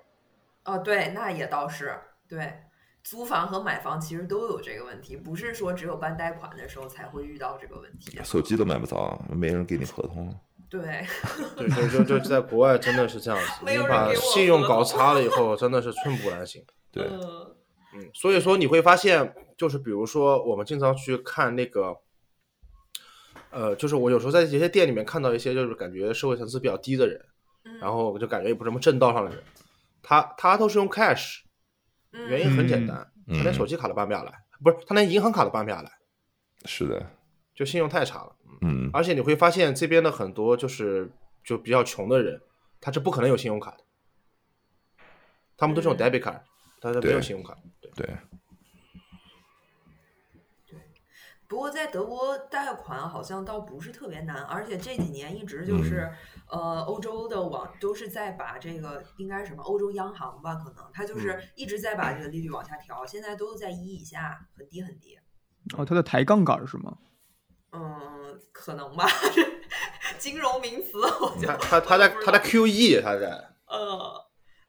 [0.64, 1.94] 哦，对，那也倒是
[2.28, 2.52] 对。
[3.02, 8.18] 租房和买房其实都有这个问题，不是说只有办贷款的时候才会遇到这个问题。
[8.24, 10.34] 手机都买不着，没人给你合同。
[10.70, 11.06] 对，
[11.54, 16.64] 对，就就就在国外真的是这样子，你把信用搞差了以 后，真的是寸步难行。
[16.90, 17.20] 对，嗯
[17.94, 21.96] 嗯，所以说你会发现，就是比如说我们经常去看那个，
[23.50, 27.24] 呃，就是我有时候在一些店里面看到一些就是感觉社会层次比较低的人，
[27.64, 29.42] 嗯，然后就感觉也不是什么正道上的人，
[30.02, 31.40] 他他都是用 cash，
[32.12, 33.36] 嗯原因很简单，嗯。
[33.36, 35.90] 他连手机卡都办不下来，不是他连银行卡都办不下来，
[36.66, 37.10] 是的，
[37.54, 38.36] 就信用太差了。
[38.60, 41.10] 嗯，而且你会发现这边的很多就是
[41.42, 42.40] 就比较穷的人，
[42.80, 43.78] 他是不可能有信用卡的，
[45.56, 45.98] 他们都是用嗯。
[45.98, 46.40] debit card，
[46.80, 47.56] 但是没有信用卡。
[47.80, 48.16] 对，对，
[51.54, 56.12] 不过在德国贷款好像倒不是特别难，而且这几年一直嗯就是，
[56.50, 65.16] 呃，欧洲的网都是在把这个应该是什么欧洲央行吧，可能它就是嗯一直在把这个利率往下调，现在都在一以下，很低很低。
[65.78, 66.98] 哦，它的抬杠杆是吗？
[67.70, 69.06] 嗯，可能吧，
[70.18, 73.28] 金融名词，我就他他他在不知道他在 QE，他在。
[73.68, 74.23] 呃，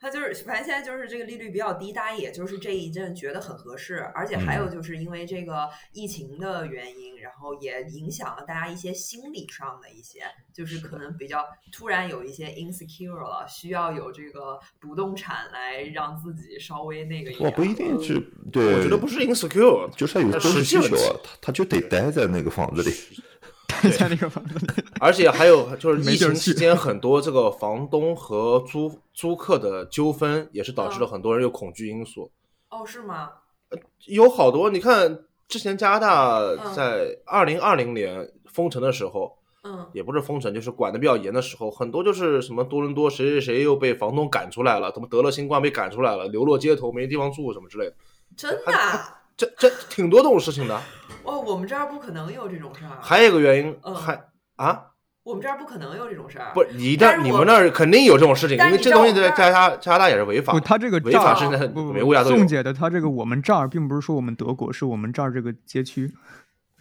[0.06, 10.22] 它就是反正现在就是这个利率比较低，大家也就是这一阵觉得很合适，而且还有就是因为这个疫情的原因，然后也影响了大家一些心理上的一些，
[10.54, 17.50] 就是可能比较突然有一些 insecure 了，需要有这个不动产来让自己稍微那个一我。
[17.50, 22.94] 不一定是嗯对，我觉得不是 insecure，就是他有它真实需求啊，他他就得待在那个房子里。
[23.98, 32.32] 在那个房子里， 而且还有就是疫情期间很多这个房东和租租客的纠纷，也是导致了嗯很多人有恐惧因素。
[32.70, 33.30] 哦，是吗？
[34.08, 47.96] 有好多，你看之前加拿大嗯在二零二零年封城的时候，嗯，也不是封城，就是管的比较严的时候，很多就是什么多伦多谁谁谁又被房东赶出来了，怎么得了新冠被赶出来了，流落街头没地方住什么之类的，
[48.38, 49.22] 真的啊？
[49.38, 50.82] 这这挺多这种事情的。
[51.24, 52.98] 哦，我们这儿不可能有这种事儿。
[53.02, 54.19] 还有一个原因，嗯还
[54.56, 54.86] 啊，
[55.24, 56.52] 我们这儿不可能有这种事儿。
[56.54, 60.65] 不，你但是我那你们那儿肯定有这种事情，因为这东西在加拿大加拿大也是违法不，的。
[60.65, 66.13] 它这个违法是在不不每个国家都有宋姐的，他这个我们这儿并不是说我们德国，是我们这儿这个街区。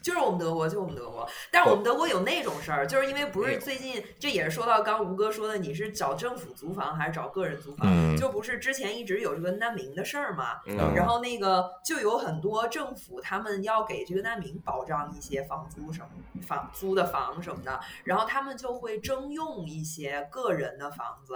[0.04, 7.88] 就是我们德国，就我们德国，但是我们德国有那种事儿，就是因为不是最近，这也是说到刚吴哥说的，你是找政府租房还是找个人租房？
[7.90, 10.60] 嗯就不是之前一直有这个难民的事儿嘛？
[10.66, 16.08] 嗯然后那个就有很多政府他们要给这个难民保障一些房租什么
[16.42, 21.34] 房租的房什么的，然后他们就会征用一些个人的房子，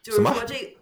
[0.00, 0.78] 就是说这。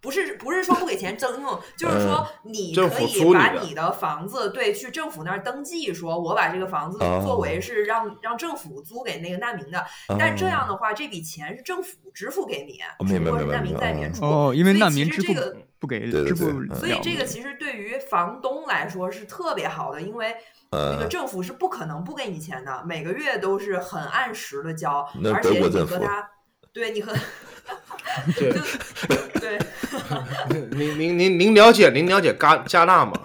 [0.00, 9.84] 不是不是说不给钱征用，就是说你可以把你的房子对去政府那儿登记，说我把这个房子哦作为是让让政府租给那个难民的，
[10.18, 14.24] 但这样的话，这笔钱是政府支付给你，只不过是难民在免除。
[14.24, 20.34] 哦，因为所以难民支付其实这个不给支付，所以这个其实对于房东来说是特别好的，因为
[20.70, 26.30] 那个呃，政府是不可能不给你钱的，每个月都是很按时的交，而且你和他，
[26.72, 27.12] 对你和
[28.36, 28.60] 对就
[29.40, 29.58] 对，
[30.70, 33.12] 您您您您了解您了解加加纳吗？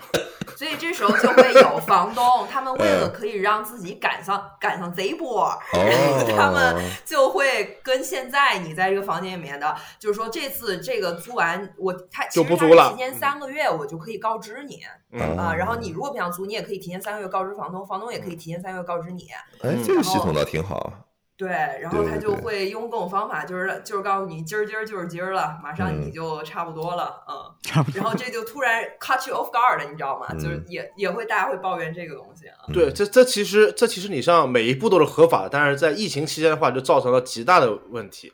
[0.55, 14.81] 所以这时候就会有房东，他们为了嗯可以让自己赶上赶上这一波，哦， 他们就会跟现在你在这个房间里面的，就是说这次这个租完，我他其实他就不租了提前三个月我就可以告知你
[15.11, 19.27] 嗯啊，然后你如果不想租，你也可以提前三个月告知房东，房东也可以提前三个月告知你。
[19.63, 20.93] 哎，这个系统倒挺好。
[21.35, 27.99] 对，然后他就会用各种方法，就是就是告诉你今儿今儿就是今儿了，马上你嗯就差不多了，嗯，差不多。
[27.99, 30.31] 然后这就突然 cut you off guard，你知道吗？
[30.35, 32.57] 就是嗯也也会大家会抱怨这个东西啊。
[32.71, 38.31] 对，这这其实这其实你像每一步都是合法的，但是在疫情期间的话，就造成了极大的问题，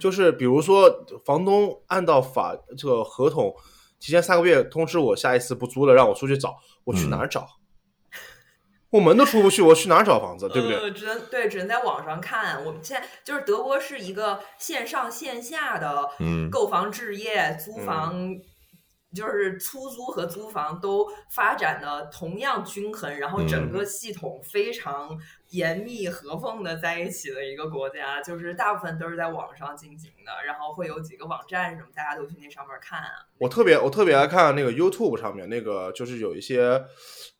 [0.00, 3.54] 就是比如说房东按照法这个合同
[4.00, 7.46] 提前三个月通知我下一次不租了，让我出去找，我去哪嗯儿找？
[8.94, 10.48] 我门都出不去，我去哪儿找房子？
[10.48, 10.76] 对不对？
[10.76, 12.64] 呃只能对，只能在网上看。
[12.64, 18.36] 我们现在就是德国是一个线上线下的嗯购房置业、租嗯房。
[19.14, 25.16] 就是出租和租房都发展的同样均衡，然后整嗯个系统非常
[25.50, 33.26] 严密合缝的在一起的一个国家，就是大部分都是在网上进行的，然后会有几个网站什么，大家都去那上面看啊。
[33.38, 36.84] 我特别我特别爱看那个 YouTube 上面那个，就是有一些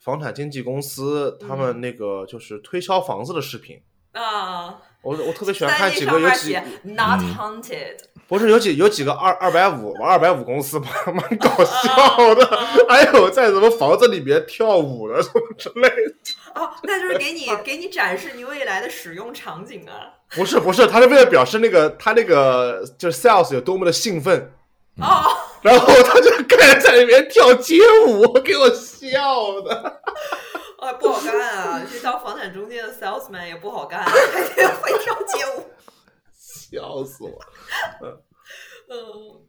[0.01, 3.83] 房产经纪公司他们那个就是推销房子的视频。
[4.12, 7.97] 啊，我我特别喜欢看几个有几 not 嗯 haunted，
[8.27, 16.15] 不是有几有几个二二百五二百五公司 蛮蛮搞笑的，还有在什么房子里面跳舞的什么之类的。
[16.55, 20.09] 哦，那就是给你给你展示你未来的使用场景啊。
[20.35, 24.53] 不是不是，他是为了表示那个他那个就是 sales 有多么的兴奋，
[25.01, 25.23] 哦，
[25.63, 27.77] 然后他就开始在里面跳街
[28.07, 30.01] 舞，给我笑的。
[30.85, 31.82] 啊，不好干啊！
[31.91, 34.12] 去当房产中介的 salesman 也不好干，还
[34.55, 35.70] 得会跳街舞。
[36.37, 37.39] 笑死我！
[38.91, 39.43] 嗯，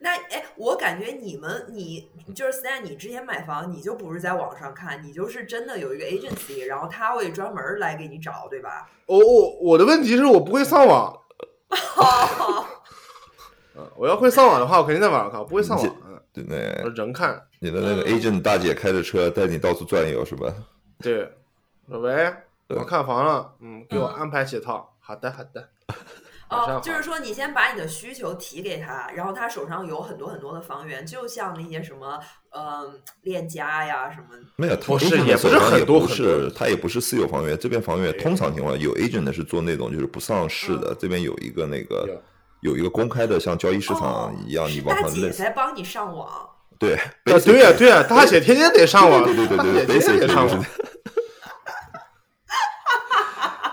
[0.00, 8.88] 那哎，我感觉你们你就是 Stan，你之前买房，你就不是在网上看，你就是真的有一个 agency，然后他会专门来给你找，对吧？
[9.06, 11.12] 我我我的问题是我不会上网，
[11.96, 12.66] 哦，
[13.76, 16.01] 嗯，我要会上网的话，我肯定在网上看，我不会上网，嗯，
[16.32, 16.44] 对
[16.82, 17.42] 我那人看。
[17.60, 20.52] 你的那个 agent 大姐开着车带你到处转悠是吧？
[21.00, 21.30] 对，
[21.88, 22.32] 说喂，
[22.68, 24.96] 我看房了，嗯，给我嗯安排几套。
[24.98, 25.68] 好的，好的。
[26.48, 32.20] 哦，就是说你先把你的需求提给他，然后他手上有很多很多的房源，就像那些什么
[32.50, 34.26] 嗯链家呀什么。
[34.56, 37.58] 没有，不是也不是很多是，他也不是私有房源。
[37.58, 42.20] 这边房源通常情况下有 agent 的是做那种就是不上市的，这边有一个那个
[42.62, 46.28] 有有一个公开的像交易市场一样，你往大姐上类似在帮你上网，
[46.78, 50.64] 对，啊，对呀、对呀、大姐天天得上网，对对对对对大姐天天得上网。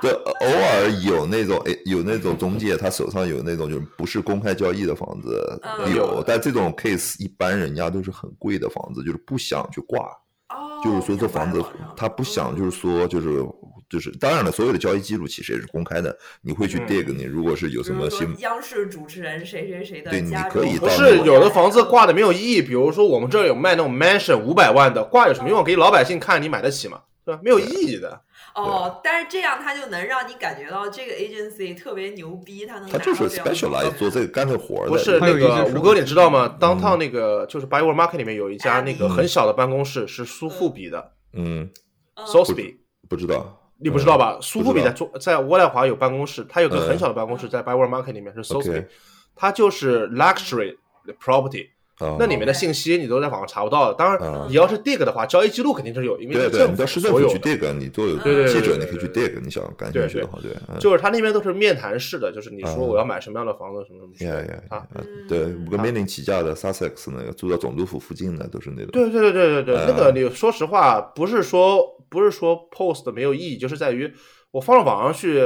[0.01, 10.05] 对， 偶尔有那种诶，有那种中介，他手上有那种就是不是公开交易的房子，嗯有，但这种 case 一般人家都是很贵的房子，就是不想去挂，
[10.49, 11.61] 哦，就是说这房子
[11.97, 13.45] 他不想，嗯就是说就是
[13.89, 25.63] 就是，当然了，所有的交易记录其实也是公开的，你会去嗯 dig，你如果是有什么新，央视主持人谁谁谁的对你家可以中不是有的房子挂的没有意义，比如说我们这儿有卖那种 mansion 五百万的，挂有什么用？
[25.63, 27.01] 给老百姓看，你买得起吗？
[27.25, 27.41] 对吧？
[27.43, 28.21] 没有意义的。
[28.55, 41.69] 哦，但是这样他就能让你感觉到这个 agency 特别牛逼，他能他就是拿到这样的 specialize 做这个干这活儿的，不是那个吴哥，你知道吗？downtown 那个就是 b y w o r d Market 里面有一家那个嗯很小的办公室，是苏富比的嗯，
[42.15, 42.77] 嗯 Sotheby，
[43.07, 44.37] 不知道，你不知道吧？
[44.41, 48.87] 苏富比在中在渥太华有办公室，它有个很嗯小的办公室在 Byward Market 里面是 Sotheby，OK
[49.35, 50.77] 它就是 luxury
[51.19, 51.69] property。
[51.99, 53.93] 啊，那里面的信息你都在网上查不到的。
[53.93, 60.79] 当然啊，你要是 dig 的话，交易记录肯定是有，因为对对，你到市政府去 dig，你做对对记者，你可以去 dig，你想感兴趣的话，对，嗯。
[60.79, 64.81] 就是他那边都是面谈式的，就是你说啊我要买什么样的房子，什么什么
[65.27, 74.11] 对，五个面临起价的 Sussex 那个住到总督府附近的都是那种，对对对对对对，嗯那个你说实话，不是说不是说 post 没有意义，就是在于
[74.51, 75.39] 我放到网上去，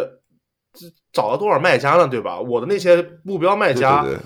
[0.74, 2.40] 这找了多少卖家呢，对吧？
[2.40, 4.20] 我的那些目标卖家，对对，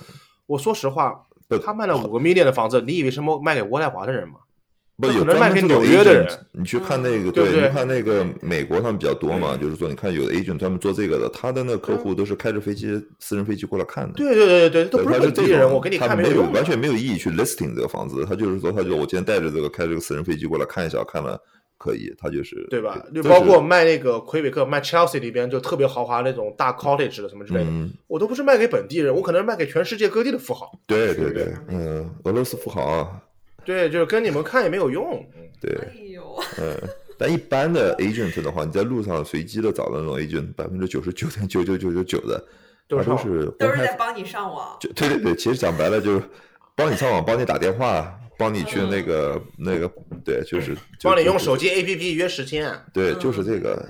[0.45, 1.26] 我说实话不，
[1.63, 4.35] 他卖了五个 million 的房子，你以为是卖卖给渥太华的人吗？
[4.99, 14.13] 不那有专卖给纽约的人你去看那个，对对你看那个美国他们比较多嘛，就是说你看有的 agent 专门做这个的，他的那个客户都是开着飞机私人飞机过来看的。
[14.13, 16.41] 对对对对对，都不是他是这本地人，种，我给你他没看有。
[16.49, 21.39] 完全没有意义去 listing 这个房子，他就是说，他就我今天带着这个开这个私人飞机过来看一下，看了
[21.77, 23.01] 可以，他就是对吧？
[23.13, 30.71] 就包括卖那个魁北克、卖 Chelsea 里边就特别豪华那种大 cottage 的什么之类的，嗯，我都不是卖给本地人，我可能是卖给全世界各地的富豪。
[30.87, 33.21] 对对对，嗯，俄罗斯富豪啊，
[33.63, 35.25] 对，就是跟你们看也没有用。
[35.35, 36.75] 嗯 对，哎呦，嗯，
[37.17, 42.43] 但一般的 agent 的话，你在路上随机的找的那种 agent，百分之九十九点九九九九九的，
[42.89, 44.77] 他都是都，是在帮你上网。
[44.79, 46.21] 就对对对，其实讲白了就是
[46.75, 49.91] 帮你上网，帮你打电话，帮你去那个那个，
[50.23, 52.71] 对，就是就帮你用手机 APP 约时间。
[52.93, 53.19] 对，嗯。
[53.19, 53.89] 就是这个，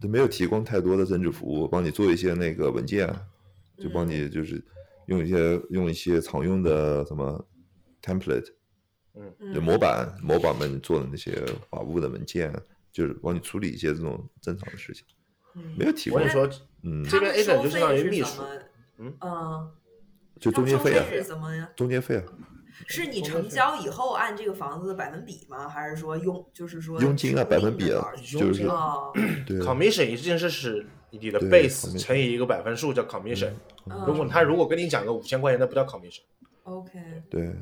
[0.00, 3.12] 都没有提供太多的增值服务，帮你做一些那个文件，
[3.78, 4.62] 就帮你就是
[5.06, 7.44] 用一些用一些常用的什么
[8.02, 8.46] template，
[9.14, 9.54] 嗯。
[9.54, 12.52] 就模板模板们做的那些法务的文件，
[12.92, 15.04] 就是帮你处理一些这种正常的事情，
[15.56, 15.74] 嗯。
[15.76, 16.48] 没有提供我跟你，说，
[16.82, 18.42] 嗯，这边 agent 就相当于秘书
[18.98, 19.12] 嗯。
[19.20, 19.70] 嗯，
[20.38, 21.04] 就中介费啊？
[21.74, 22.22] 中介费啊，
[22.86, 25.68] 是你成交以后按这个房子的百分比吗？
[25.68, 29.12] 还是说佣就是说佣金啊百分比啊就是哦，
[29.46, 33.50] 对， commission 一定是是你的 base 乘以一个百分数叫 commission。
[33.86, 36.20] 嗯如果他如果跟你讲个五千块钱，那不叫 commission。
[36.64, 37.52] OK，对，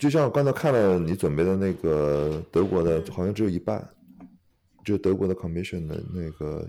[0.00, 3.86] 就像我刚才看了你准备的那个德国的，好像只有一半，
[4.84, 6.66] 就德国的 commission 的那个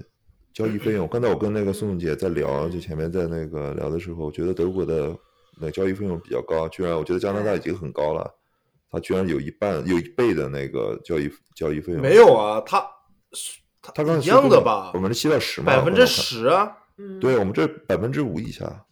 [0.54, 1.08] 交易费用。
[1.08, 5.16] 刚才我跟那个宋宋姐在聊，就前面在那个聊的时候，我觉得德国的
[5.60, 8.34] 那交易费用比较高，居然我觉得加拿大已经很高了，
[8.92, 12.02] 它居然有一半有一倍的那个交易交易费用。
[12.02, 12.86] 没有啊，他
[13.82, 16.06] 他刚才一样的吧我们是七到十嘛，百分之。
[16.06, 18.86] 十啊，嗯，对，我们这百分之五以下，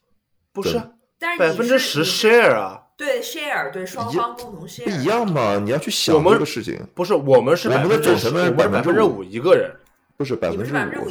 [0.51, 0.89] 不是啊
[1.19, 5.57] 但是你百分之十 share 啊，对 share 对双方共同 share 不一样嘛？
[5.57, 9.73] 你要去想我们这个事情，不是我们是我们的百分之十，总成本是百分之5%五一个人，
[10.23, 11.07] 不是百分之五。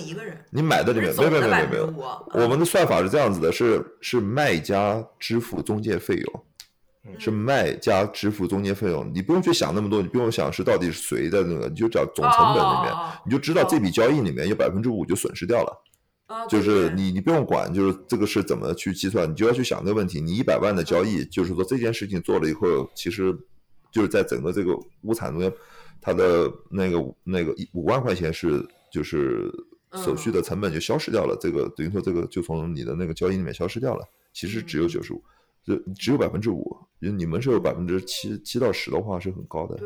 [0.51, 1.67] 你买的里面没有没有没有没有。
[1.67, 6.45] 没有，5%我们的算法是这样子的，是是卖家支付中介费用，
[7.05, 7.21] 嗯。
[7.21, 12.95] 是卖家支付中介费用，你不用去想那么多，你不用想是到底是谁的那个，你就找总成本里面
[13.27, 15.83] 你就知道这笔交易里面有百分之五就损失掉了。
[16.29, 20.19] 啊，就是你你不用管，就是这个是怎么去计算，你就要去想这个问题。
[20.21, 23.37] 你一百万的交易，就是说这件事情做了以后，其实
[23.91, 25.53] 就是在整个这个物产中间，
[26.01, 29.51] 它的那个那个一五万块钱是就是
[29.95, 35.22] 手续的成本就消失掉了，这个等于说这个就从你的那个交易里面消失掉了，其实只有嗯九十五，
[35.64, 39.76] 就只有百分之五，因为你们是有百分之七七到十的话是很高的。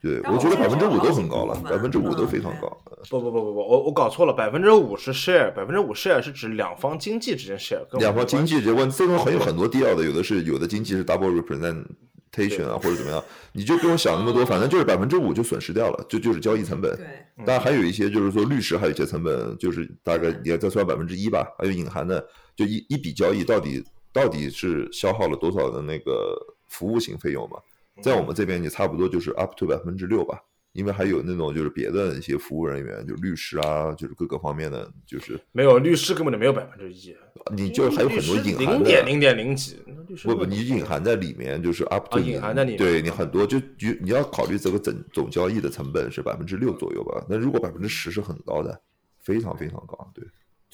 [0.00, 2.68] 对，对，我觉得百分之五都很高了百分之五都非常高。
[3.10, 11.30] 不不不不不，我我搞错了，百分之五是 share，百分之五 share 是指两方经济之间 share，两方经济之间这种很有很多地要的，有的是有的经济是 double
[12.34, 13.22] representation 啊，或者怎么样，
[13.52, 16.96] 你就不用想那么多，反正就是百分之五就损失掉了，就就是交易成本。
[16.96, 22.26] 对，当然还有一些就是说律师还有一些成本，就是大概也再算百分之一吧，还有隐含的，
[22.56, 26.36] 就一一笔交易到底到底是消耗了多少的那个
[26.68, 27.58] 服务型费用嘛？
[28.02, 30.40] 在我们这边你差不多就是 up to 百分之六吧。
[30.74, 37.16] 因为还有那种就是别的一些服务人员，就律师啊，就是各个方面的，就是没有律师根本就没有百分之一，
[37.54, 39.76] 你就还有很多隐含的零点零点零几，
[40.24, 47.24] 不不，你隐含在里面，就是 up to 啊你隐含在里面对你很多就就你要考虑这个总总交易的成本是百分之六左右吧？
[47.28, 48.78] 那如果百分之十是很高的，
[49.22, 50.24] 非常非常高，对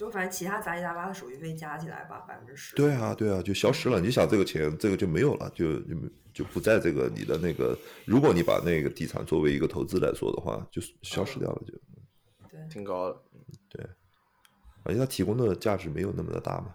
[0.01, 2.75] 就反正其他杂七杂八的手续费加起来吧，百分之十。
[2.75, 4.01] 对啊对啊，就消失了。
[4.01, 5.95] 你想这个钱，这个就没有了，就就
[6.33, 11.75] 就不在这个你的那个，如果你把那个地产作为一个投资来说的话，就消失掉了就，
[12.49, 13.23] 对挺高的。
[13.69, 13.87] 对
[14.85, 16.75] 而且它提供的价值没有那么的大嘛。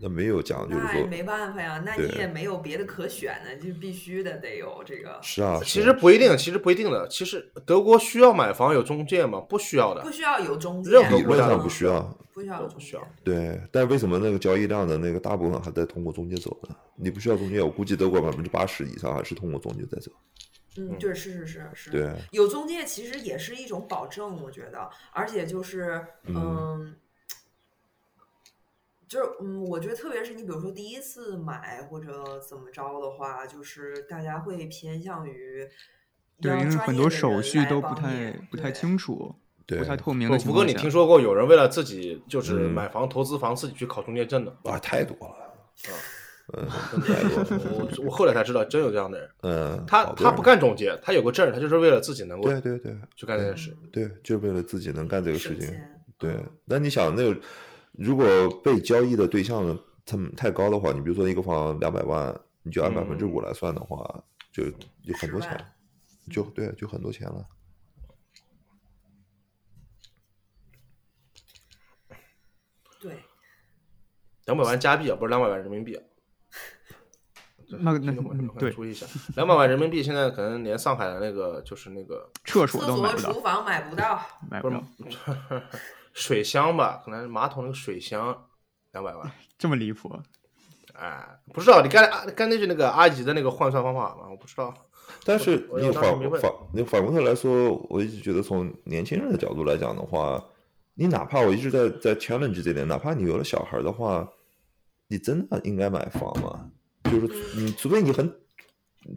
[0.00, 7.06] 那没有讲就是说，没办法呀，那你也没有别的可选的，就必须的得有这个，是啊，其实不一定，其实不一定的。
[7.08, 9.40] 其实德国需要买房有中介吗？
[9.40, 10.10] 不需要的不。
[10.10, 12.00] 需要有中介，任何国家都不需要，
[12.32, 13.08] 不需要不需要。
[13.24, 16.76] 对，但为什么那个交易量的那个大部分还在通过中介走呢？
[16.96, 20.10] 你不需要中介，我估计德国百分之八十以上还是通过中介在走。
[20.76, 26.94] 嗯，对，是是是是，对，有中介其实也是一种保证，我觉得，而且就是，嗯，
[29.10, 35.68] 就是嗯，我觉得特别是你比如说第一次买或者怎么着的话，就是大家会偏向于
[36.40, 39.34] 对，因为很多手续都不太不太清楚，
[39.66, 44.56] 对不太透明不福哥，的情况下你听说过有人为了自己就是嗯买房投资房自己去考中介证的？
[44.62, 45.54] 啊，太多了，
[46.56, 49.28] 嗯，真的太多了，我我后来才知道，真有这样的人。
[49.42, 53.76] 嗯，他他不干中介，他有个证，他就是为了自己能够对对对去干这件事。
[53.90, 55.76] 对，就是为了自己能干这个事情。
[56.16, 57.40] 对嗯，那你想，那个
[57.92, 58.24] 如果
[58.62, 64.64] 被交易的对象他们太高的话，你比如说一个房两百万，你就按百分之五来算的话，就
[65.02, 65.72] 有很多钱，
[66.30, 67.46] 就对，就很多钱了。
[73.00, 73.18] 对，
[74.46, 76.02] 两百万加币啊，不是两百万人民币啊。
[77.72, 78.72] 那那听众朋友们嗯对。
[78.72, 85.62] 注意一下，两百万人民币现在可能连上海的那个就是那个厕厕所都买不到、厨，房买不到，不买不是到，
[86.12, 88.48] 水箱吧，可能马桶那个水箱
[88.92, 89.30] 两百万。
[89.58, 90.12] 这么离谱。
[90.94, 94.28] 哎，不知道你刚才啊刚才是那个阿姨的那个换算方法吗？
[94.30, 94.74] 我不知道。
[95.24, 96.02] 但是你反
[96.40, 100.42] 反你反过头来说，我一直觉得从年轻人的角度来讲的话，
[100.94, 104.28] 你哪怕我一直在在 challenge 这点，哪怕你有了小孩的话，
[105.08, 106.70] 你真的应该买房吗？
[107.04, 108.32] 就是你除非你很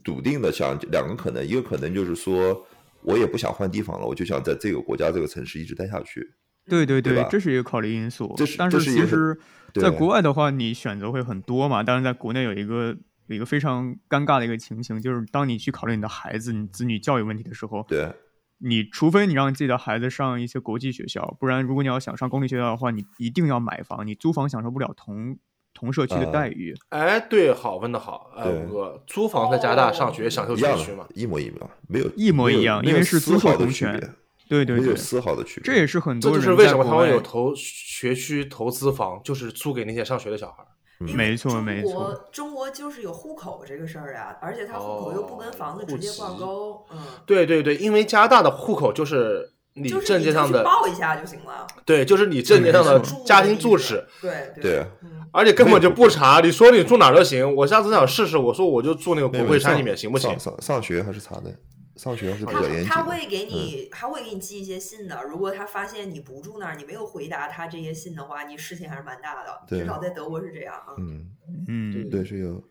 [0.04, 2.66] 笃定的想两个可能，一个可能就是说
[3.02, 6.34] 我也不想换地方了，我就想在这个国家这个城市一直待下去。
[6.68, 8.34] 对对对吧这是一个考虑因素。
[8.38, 9.38] 这是但是其实，
[9.74, 11.84] 在国外的话，你选择会很多嘛。
[11.84, 12.96] 但是，在国内有一个
[13.28, 18.12] 有一个非常尴尬的一个情形，就是当你去考虑你的孩子、你子女教育问题的时候，对
[18.60, 25.38] 你除非你让自己的孩子上一些国际学校，不然如果你要想上公立学校的话，你一定要买房，你租房享受不了同
[25.74, 26.74] 同社区的啊待遇。
[26.90, 28.32] 哎，对，好，问的好。
[28.38, 34.10] 哎，对五哥，租房在加拿大上学享受一样的学区嘛？，一模一样，没有一模一样因为是租售丝毫的区同权别
[34.54, 35.74] 对对对没有，丝毫的区别。
[35.74, 40.64] 这也是很这多人就是为什么他们有投学区投资房，就是租给那些上学的小孩
[41.00, 42.30] 没错中没国错。
[42.32, 51.66] 中国就是有户口这个事儿呀，而且他户口又不跟房子哦直接挂钩，嗯，对对对，因为加拿大的户口就是你证件上的，报一下就行了。
[51.84, 57.56] 对，就是你证件上的家庭住址，对对，嗯，而且根本就不查，你说你住哪儿都行。
[57.56, 60.38] 我下次想试试，我说我就住那个国会山里面行不行？
[60.40, 61.52] 上上学还是查的，
[61.96, 62.90] 上学还是比他较严谨的。
[62.90, 65.24] 他会给你，他会给你寄一些信的。
[65.24, 69.62] 如果他发现你不住那儿，你没有回答他这些信的话，你事情还是蛮大的。
[69.68, 70.96] 至少在德国是这样啊。
[70.98, 71.30] 嗯，
[71.68, 72.64] 嗯，对，是有。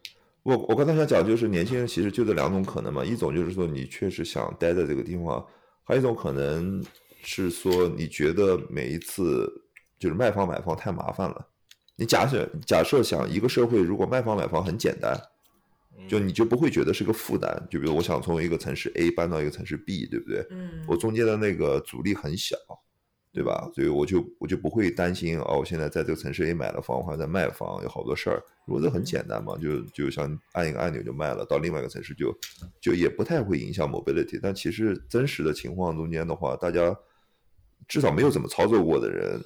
[0.43, 5.47] 我我刚才想讲，就是年轻人其实就这两种可能嘛，一种就是说你确实想待在这个地方，
[5.85, 6.85] 还有一种可能
[7.23, 9.49] 是说你觉得每一次
[10.01, 11.47] 就是卖房买房太麻烦了。
[11.95, 15.17] 你假设假设想一个社会如果卖房买房很简单，
[16.09, 17.51] 就你就不会觉得是个负担。
[17.71, 20.47] 就比如我想从一个城市 A 搬到一个城市 B，对不对？
[20.51, 22.57] 嗯，我中间的那个阻力很小，
[23.33, 23.71] 对吧？
[23.75, 28.43] 所以我就我就不会担心哦，我现在在这个城市 A 买了房，我还在卖房，有好多事儿。
[28.67, 32.37] 如果这很简单嘛，就就像按一个按钮就卖了，到另外一个城市就
[32.81, 34.39] 就也不太会影响 mobility。
[34.43, 36.95] 但其实真实的情况中间的话，大家
[37.89, 39.41] 至少没有怎么操作过的人。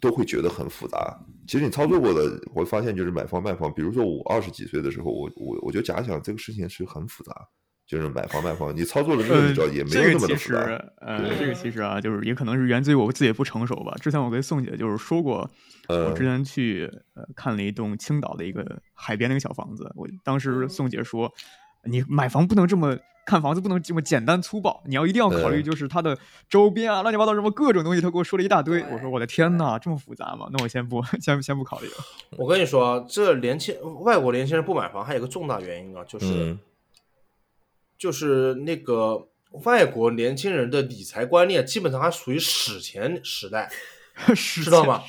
[0.00, 1.18] 都会觉得很复杂。
[1.46, 3.72] 其实你操作过的，我会发现就是买房卖房。
[3.72, 7.32] 比如说我二十几岁的时候，我我我就假想这个事情是很复杂，
[7.86, 10.54] 就是买房卖房，你操作了之后，你知道也没有那么这个其实。
[11.00, 13.94] 呃，对这个其实啊，就是也可能是源自于我自己不成熟吧。
[14.00, 15.50] 之前我跟宋姐就是说过，
[15.88, 21.32] 我之前去呃看了一栋青岛的一个海边的一个小房子，我当时宋姐说，
[21.84, 22.96] 你买房不能这么。
[23.26, 26.18] 看房子不能这么简单粗暴，你要一定要考虑，就是它的
[26.48, 28.00] 周边啊，乱七八糟什么各种东西。
[28.00, 30.48] 他给我说了一大堆，我说我的天呐，这么复杂吗？
[30.52, 31.94] 那我先不 先先不考虑了。
[32.32, 36.58] 我跟你说，这年轻外国年轻人不买房还有一个重大原因啊，就是、嗯、
[37.96, 39.28] 就是那个
[39.64, 43.70] 外国年轻人的理财观念基本上还属于史前时代，
[44.34, 45.02] 知道吗？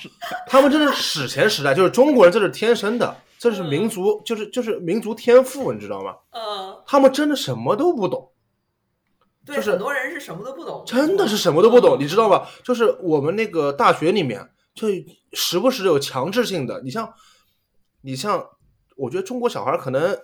[0.48, 3.16] 他们这是史前时代，就是中国人这是天生的。
[3.42, 6.16] 这是民族，就是就是民族天赋，你知道吗？
[6.30, 8.32] 嗯，他们真的什么都不懂，
[9.44, 12.46] 对，就是很多人是什么都不懂，真的是什么都不懂，你知道吗？
[12.64, 14.90] 就是我们那个大学里面，就
[15.34, 17.12] 时不时有强制性的，你像，
[18.02, 18.46] 你像，
[18.96, 20.16] 我觉得中国小孩可能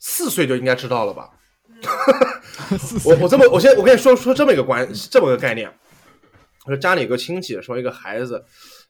[0.00, 1.30] 四岁就应该知道了吧？
[3.04, 5.72] 我我这么，我先我跟你说说这么一个关，这么个概念，
[6.66, 8.44] 我说家里有个亲戚说一个孩子。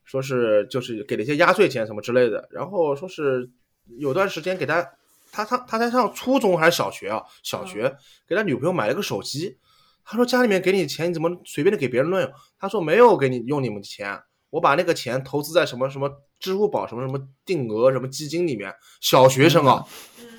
[0.08, 3.50] 说是就是给了一些压岁钱什么之类的，然后说是
[3.98, 4.82] 有段时间给他，
[5.30, 7.22] 他他他在上初中还是小学啊？
[7.42, 7.94] 小学
[8.26, 9.58] 给他女朋友买了个手机，
[10.06, 12.32] 他说家里面给你钱，你怎么随便的给别人乱用？
[12.58, 18.74] 他说没有给你用你们的钱，我把那个钱投资在什么什么支付宝什么什么定额什么基金里面。
[19.02, 19.84] 小学生啊，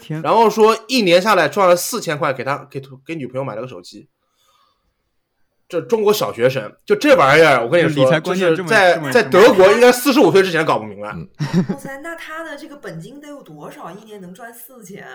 [0.02, 4.10] 天，然后说一年下来赚了四千块，给他给给女朋友买了个手机。
[5.70, 11.10] 这中国小学生就这玩意儿，我跟你说，就是在这么在德国应该四十五岁之前搞不明白。
[11.10, 13.92] 哇塞，那他的这个本金得有多少？
[13.92, 15.06] 一年能赚四千？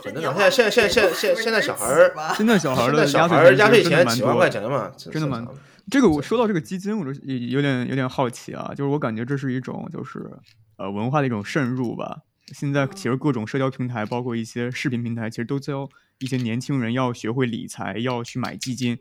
[0.00, 5.44] 这真的，年化现在现在现在现在现在小孩儿，现在小孩的现在小压孩儿压岁岁钱几万块钱嘛，真的蛮
[5.90, 10.30] 这个我说到这个基金，我就有点有点好奇啊，就是我感觉这是一种就是
[10.76, 12.18] 呃文化的一种渗入吧。
[12.54, 15.88] 现在其实各种社交平台，包括一些视频平台，其实都教
[16.18, 18.96] 一些年轻人要学会理财，要去买基金。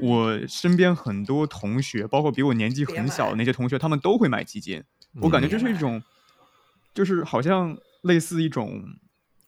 [0.00, 4.82] 我身边很多同学，包括比我年纪很小的那些同学，他们都会买基金。
[5.20, 6.00] 我感觉这是一种，
[6.94, 8.84] 就是好像类似一种，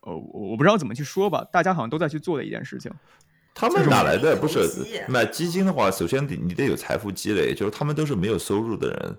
[0.01, 2.91] 呃，我我不知道怎么去说吧，大家好像都在去做的一件事情。
[3.55, 4.35] 他们哪来的？
[4.35, 4.59] 不是
[5.09, 9.19] 买基金的话，首先得你得有财富积累，就是他们都是没有收入的人。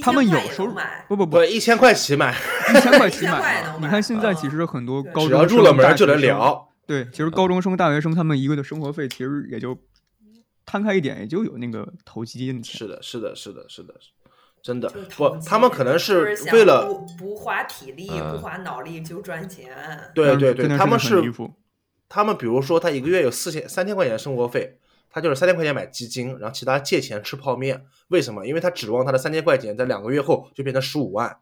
[0.00, 0.74] 他们有收入，
[1.08, 2.32] 不不不，一千块起买，
[2.70, 3.76] 一千块起买。
[3.80, 6.68] 你看现在其实很多高中只要入了门就能聊。
[6.86, 9.76] 对，其实高中生、大学生他们一个的生活费其实也就。
[10.66, 12.78] 摊开一点，也就有那个投基金的钱。
[12.78, 13.94] 是的，是的，是的，是的，
[14.62, 19.76] 真的不，他们可能是为了不不花体力、嗯不花脑力就赚钱。
[20.14, 21.32] 对对对，他们是是
[22.08, 24.78] 他们比如说他一个月有四千三千块钱生活费，
[25.10, 27.84] 他就是三千块钱买基金，然后其他借钱吃泡面。
[28.08, 28.46] 为什么？
[28.46, 31.36] 因为他指望他的三千块钱在两个月后就变成十五万，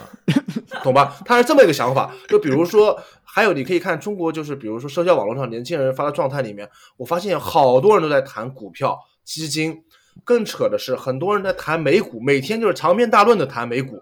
[0.82, 1.16] 懂吧？
[1.24, 2.14] 他是这么一个想法。
[2.28, 2.98] 就比如说。
[3.34, 9.82] 还有，你可以看中国，就是比如说社交网络上年轻人发的状态里面，我发现好多人都在谈股票、基金，
[10.22, 14.00] 更扯的是，很多人在谈美股，每天就是长篇大论的谈美股。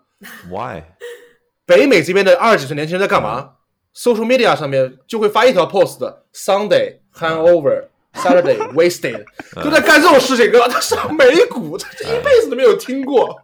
[0.50, 0.82] Why？
[1.64, 3.54] 北美这边的二十几岁年轻人在干嘛
[3.94, 9.24] ？Social media 上面就会发一条 post：Sunday hangover，Saturday wasted，
[9.64, 13.40] 都在干这种事情，哥，他上美股，他这一辈子都没有听过，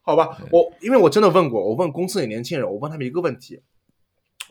[0.00, 0.38] 好吧？
[0.50, 3.60] 我因为我真的问过，我问公司里年轻人，我问他们一个问题，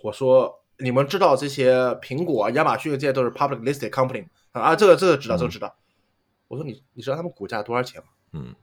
[0.04, 0.54] 我说。
[0.80, 4.76] 你们知道这些苹果、亚马逊这些都是 public listed company 啊？
[4.76, 5.76] 这个这个知道，这个知道。
[6.48, 8.08] 我说你你知道他们股价多少钱吗？
[8.34, 8.56] 嗯，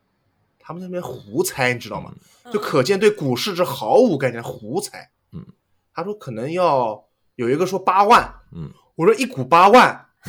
[0.58, 2.12] 他们那边胡猜，你知道吗？
[2.44, 5.10] 嗯就可见对股市是毫无概念，胡猜。
[5.32, 5.44] 嗯，
[5.94, 7.04] 他说可能要
[7.36, 10.06] 有一个说八万，嗯，我说一股八万，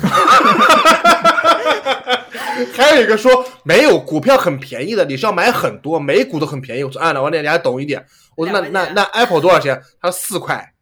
[2.74, 6.84] 还有一个说没有股票很便宜的，你是要买很多，每股都很便宜。
[6.84, 8.04] 我说啊，那我那你还懂一点。
[8.34, 9.80] 我说那那那 Apple 多少钱？
[10.00, 10.72] 他说四块。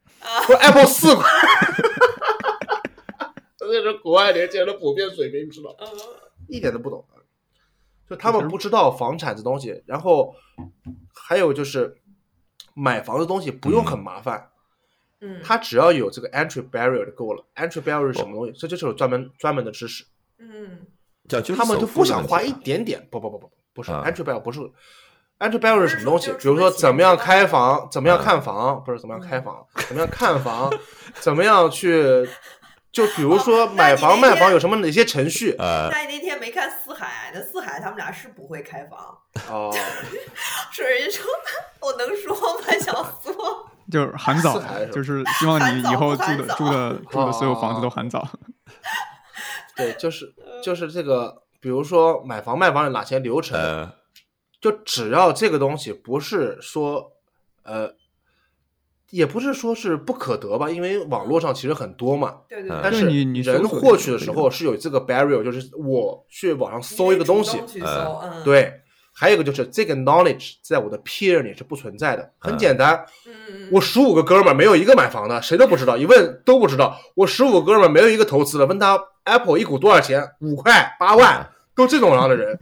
[0.46, 1.24] 说 Apple 四块。
[3.56, 5.76] 这是国外年轻人的普遍水平，你知道吗？
[5.80, 5.98] 嗯
[6.46, 7.02] 一点都不懂，
[8.08, 10.34] 就他们不知道房产这东西，然后
[11.14, 11.96] 还有就是
[12.74, 14.50] 买房的东西不用很麻烦，
[15.22, 17.42] 嗯，它只要有这个 entry barrier 就够了。
[17.56, 18.52] entry barrier 是什么东西？
[18.52, 20.04] 这就是有专门专门的知识，
[20.38, 20.86] 嗯
[21.56, 24.60] 他们就不想花一点点，不不不不不，不是啊 entry barrier 不是
[25.38, 26.32] entry barrier 是什么东西？
[26.32, 30.72] 比如说怎么样开房，怎么样啊看房，不是怎么样开房，怎么样看房，
[31.20, 32.28] 怎么样去。
[32.92, 35.56] 就比如说买房卖房有什么哪些程序？
[35.58, 37.32] 呃，那你那天没看四海？
[37.34, 39.18] 那四海他们俩是不会开房，
[39.50, 39.74] 哦，
[40.70, 41.24] 是人家说
[41.80, 42.64] 我能说吗？
[42.80, 43.34] 小苏，
[43.90, 44.60] 就是很早
[44.92, 48.24] 就是希望你以后住的住的住的所有房子都很早。
[49.74, 50.32] 对，就是
[50.62, 53.92] 就是这个，比如说买房卖房有哪些流程，呃，
[54.64, 57.12] 就只要这个东西不是说，
[57.64, 57.92] 呃，
[59.10, 62.36] 也不是说是不可得吧，因为网络上其实很多嘛。
[62.48, 68.80] 对对嗯对，但是你你人获取的时候是有这个 barrier，就是我去网上搜一个东西得主，动去搜，呃嗯，，对，
[69.12, 76.98] 还有一个就是这个 knowledge 在我的 peer 里是不存在的，很嗯简单，嗯嗯，我十五个哥们儿没有一个买房的，谁都不知道，一问都不知道。
[77.14, 80.26] 我十五个哥们儿没有一个投资的，问他 Apple 一股多少钱？
[80.40, 81.46] 五块、八万，
[81.76, 82.58] 都这种样的人，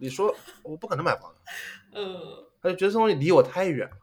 [0.00, 2.16] 你说我不可能买房的，嗯。
[2.60, 3.96] 他就觉得这东西离我太远了。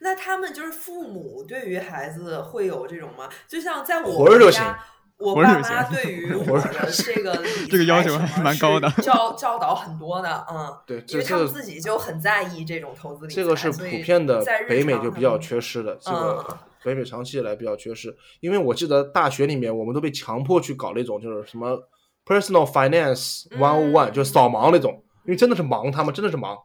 [0.00, 3.28] 那他们就是父母对于孩子会有这种吗？
[3.48, 4.78] 就像在我家，
[5.18, 7.36] 我爸妈对于 我的这个
[7.68, 18.16] 这个要求还蛮高的教教导很多的，嗯，对，因为他们这这个自己就很在意这种投资理财，这个是普遍的在北美就比较缺失的，这嗯个北美长期以来比较缺失。
[18.38, 21.76] 因为我记得大学里面我们都被强迫去搞那种就是什么
[22.24, 26.60] personal finance one on one，嗯就扫盲那种，因为真的是忙，他们真的是盲，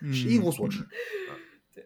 [0.00, 0.86] 嗯是一无所知。
[1.74, 1.84] 对。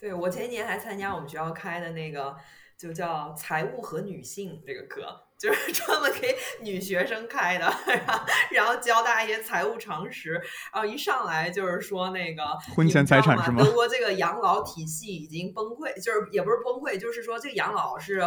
[0.00, 2.34] 对我前几年还参加我们学校开的那个，
[2.78, 5.06] 就叫财务和女性这个课，
[5.38, 10.32] 就是 专门给女学生开的，然后然后教大家一些财务常识，
[10.72, 12.42] 然后一上来就是说那个
[12.74, 18.20] 婚前财产是吗德国这个养老体系已经崩溃，就是也不是崩溃，就是说这个养老是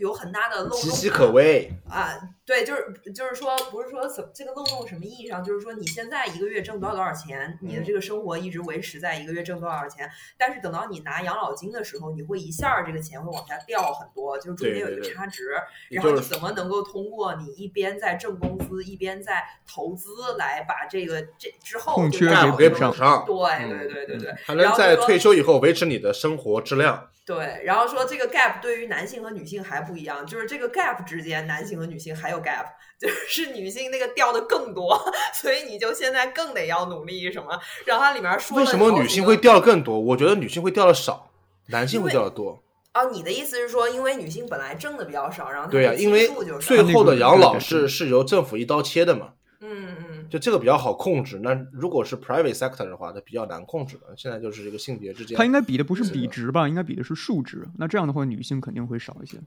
[0.00, 15.50] 有很大的漏洞，岌岌可危，啊，对，就是就是说，不是说怎这个漏洞什么意义上，就是说你现在一个月挣多少多少钱，你的这个生活一直维持在一个月挣多少钱，但是等到你拿养老金的时候，你会一下这个钱会往下掉很多，就是中间有一个对对对差值，
[15.90, 27.08] 然后你就是怎么能够通过你一边在挣工资，一边在投资来把这个这之后空缺就干好给给补上，对嗯对对对对，还能在退休以后维持你的生活质量。
[27.30, 32.66] 对，然后说这个 gap 对于男性和女性还不一样，就是这个 gap 之间，男性和女性还有 gap，
[32.98, 35.00] 就是女性那个掉的更多，
[35.32, 37.56] 所以你就现在更得要努力什么。
[37.86, 40.00] 然后它里面说了为什么女性会掉的更多？
[40.00, 41.30] 我觉得女性会掉的少，
[41.68, 42.60] 男性会掉的多。
[42.94, 46.28] 哦，你的意思是说，因为女性本来挣的比较少，然后对呀、的因为
[46.58, 51.40] 最后的养老是是由政府一刀切的嘛，嗯嗯就这个比较好控制。
[51.42, 54.14] 那如果是 private sector 的话，它比较难控制的。
[54.16, 56.66] 现在就是这个性别之间它，应该比的不是比值吧？
[56.68, 57.66] 应该比的是数值。
[57.76, 59.38] 那这样的话，女性肯定会少一些。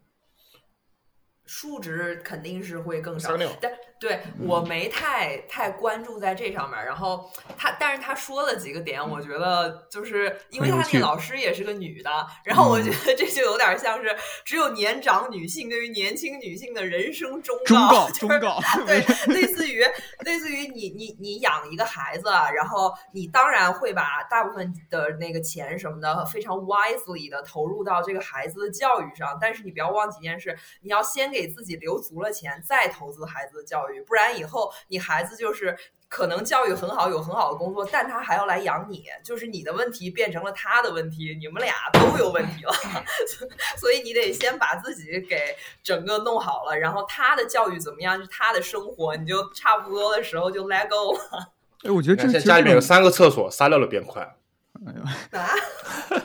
[1.46, 6.86] 数值肯定是会更少，但对我没太太关注在这上面。
[6.86, 12.10] 然后他，但是他说了几个点，我觉得就是因为他那个老师也是个女的，
[12.44, 18.60] 然后我嗯觉得这就有点像是只有年长女性对于年轻女性的人生忠忠告，就是忠告。
[18.86, 19.00] 对，
[19.34, 19.84] 类似于
[20.26, 35.76] 类似于你你你养一个孩子，啊然后你当然会把大部分的那个钱什么的非常 wisely 的投入到这个孩子的教育上，但是你不要忘记一件事，你要先给自己留足了钱，再投资孩子的教育，不然以后你孩子就是。
[36.10, 42.72] 可能教育很好，有很好的工作，但他还要来养你，就是你的问题变成了他的问题，你们俩都有问题了，
[43.82, 51.54] 所以你得先把自己给整个弄好了，然后他的教育怎么样是他的生活，你就差不多的时候就 let go 了
[51.84, 54.22] 哎，我觉得这现在其实这种家里面有三个厕所，撒尿的变快。
[55.32, 55.50] 啊！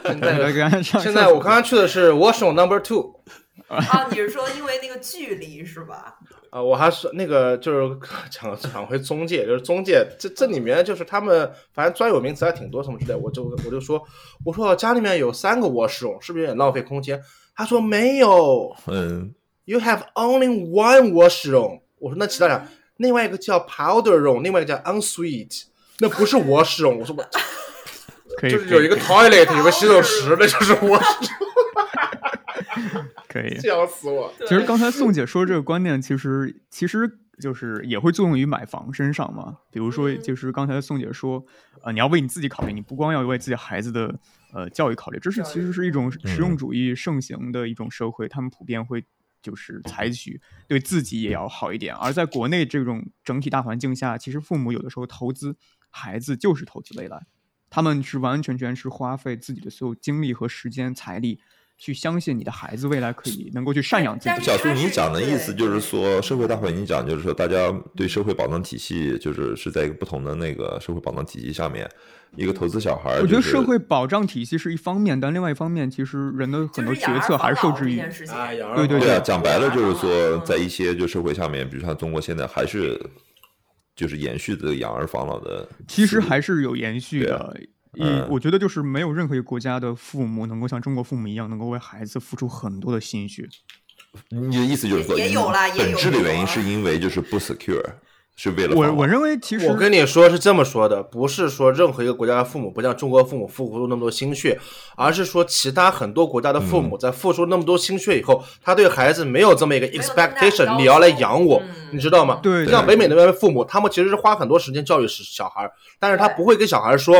[0.04, 3.22] 现来在现在 我刚刚去的是 washroom number two
[3.68, 6.16] 啊，你是说因为那个距离是吧？
[6.50, 7.96] 啊、我还是那个就是
[8.30, 14.02] 讲讲回中介，就是中介这这里面就是他们反正专有名词还挺多什么之类，我就我就说
[14.44, 17.20] 我说家里面有三个 washroom，是不是有点浪费空间？
[17.54, 19.34] 他说没有嗯
[19.66, 21.80] ，，You have only one washroom。
[21.98, 22.66] 我说那其他俩，
[22.96, 25.64] 另外一个叫 powder room，另外一个叫 ensuite。
[25.98, 31.32] 那不是我使用，我说我就是有一个 toilet 有个洗手池，那就是我使
[33.28, 33.58] 可以。
[33.60, 34.32] 笑死我。
[34.40, 39.58] 其实刚才宋姐说这个观念，其实其实就是也会作用于买房身上嘛。
[39.70, 41.44] 比如说，嗯就是刚才宋姐说，
[41.82, 44.18] 呃，你要为你自己考虑，你不光要为自己孩子的
[44.52, 49.04] 呃教育考虑，这是其实是一种实用主义盛行的一种社会，他们普遍会
[49.40, 51.94] 就是采取对自己也要好一点。
[51.94, 55.56] 而在国内这种整体大环境下，其实父母有的时候投资
[55.90, 57.24] 孩子就是投资未来，
[57.70, 61.40] 他们是完完全全是花费自己的所有精力和时间财力。
[61.78, 71.88] 去相信你的孩子未来可以能够去赡养自己小苏，你讲的意思就是说，社会大环境讲，就是说大家对社会保障体系，就是是在一个不同的那个社会保障体系下面，
[72.34, 77.96] 一个投资小孩儿、我觉得社会保障体系是一方面，但另外一方面，其实人的很多决策还是受制于
[78.74, 83.00] 对对对啊，讲白了就是说，嗯在一些就社会下面，比如像中国现在还是
[83.94, 87.56] 就是延续的养儿防老的，其实还是有延续的。
[88.00, 93.48] 嗯嗯，我觉得就是没有任何一个国家的父母能够像中国父母一样，能够为孩子付出很多的心血。
[94.30, 97.84] 你的意思就是说，也也有啦也有本质的原因是因为就是不 secure，
[98.34, 104.58] 是为了我我认为，其实我跟你说是这么说的，不是说任何一个国家的父母不像中国父母付出那么多心血，
[104.96, 112.40] 而是说其他很多国家的父母在付出那么多心血以后，他对孩子没有这么一个 expectation，你要来养我嗯，你知道吗？
[112.42, 115.70] 对像北美那边的父母，他们其实是花很多时间教育小孩，
[116.00, 117.14] 但是他不会跟小孩说。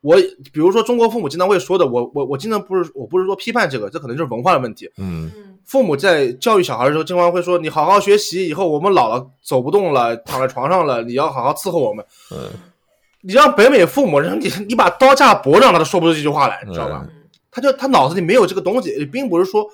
[0.00, 0.16] 我
[0.52, 4.90] 比如说，中国父母经常会说的，我我我经常不是我不是说批判这个，这可能就是文化的问题。
[4.98, 12.50] 嗯嗯，父母在教育小孩的时候，经常会说：“你好好学习，以后我们老了走不动了，躺在床上了，你要好好伺候我们。”嗯
[13.22, 17.00] 你让北美父母，让你你把刀架脖子上，他都说不出这句话来，你知道吧？
[17.02, 17.10] 嗯
[17.50, 19.66] 他就他脑子里没有这个东西，并不是说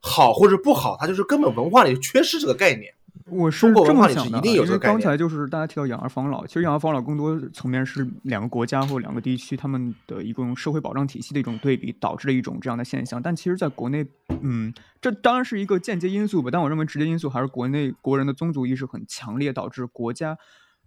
[0.00, 2.90] 好或者不好，他就是根本文化里缺失这个概念。
[3.24, 13.20] 我是这么想的，因为刚才就是大家提到养儿防老，其实养儿防老更多层面是两个国家或两个地区他们的一种社会保障体系的一种对比，导致了一种这样的现象。
[13.20, 14.06] 但其实，在国内，
[14.42, 20.38] 嗯，这当然是一个间接因素吧，但我认为直接因素还是国内国人的宗族意识很强烈，导致国家。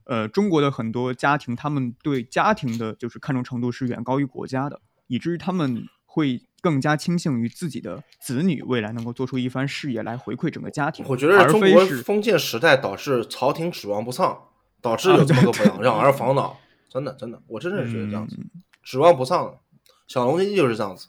[0.05, 14.37] 呃，中国的很多家庭，他们对家庭的就是看重程度是远高于国家的，以至于他们会更加倾向于自己的子女未来能够做出一番事业来回馈整个家庭，我觉得中国封建时代导致朝廷指望不上，
[14.81, 16.55] 导致有这么个不养养儿防老。
[16.89, 18.49] 真的真的，我真的是觉得这样子，嗯
[18.83, 19.59] 指望不上。
[20.07, 21.07] 小龙经济就是这样子。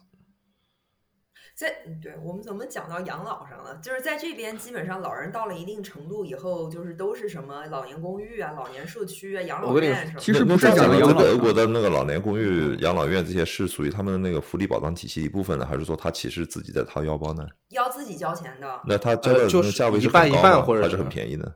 [1.61, 3.78] 在嗯对我们怎么讲到养老上了？
[3.82, 10.20] 就是在这边，基本上老人到了一定程度以后，就是都是什么老年公寓啊、老年社区啊、养老院什么的。
[10.20, 17.46] 其实不是讲的俄国的那个老年公寓、养老院这些是属于他们的那个福利保障体系一部分的，还是说他其实自己在掏腰包呢？
[17.68, 21.54] 要自己交钱的，那他交的呃就是价位是一半很高一半或者还是是很便宜的？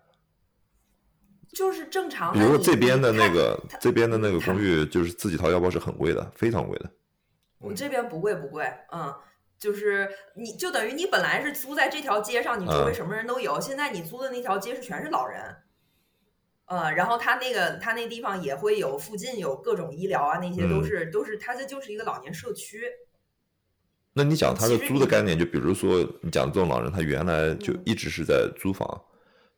[1.55, 2.31] 就是正常。
[2.35, 6.91] 比如说这边的那个这边的那个公寓，就是自己掏腰包是很贵的，非常贵的。
[7.59, 9.11] 我这边不贵不贵，嗯，
[9.65, 10.07] 就是
[10.37, 12.95] 你就等于你本来是租在这条街上，你周围嗯。
[12.95, 15.41] 什么人都有，现在你租的那条街是全是老人，
[16.67, 20.85] 呃，然后他那个他那地方也会有附近有各种医疗啊，那些都嗯。
[20.85, 22.83] 是、都是他这就是一个老年社区，
[24.13, 27.83] 那你讲他的租的概念，就比如说你讲这种老人，他原来就嗯。
[27.87, 28.87] 一直是在租房，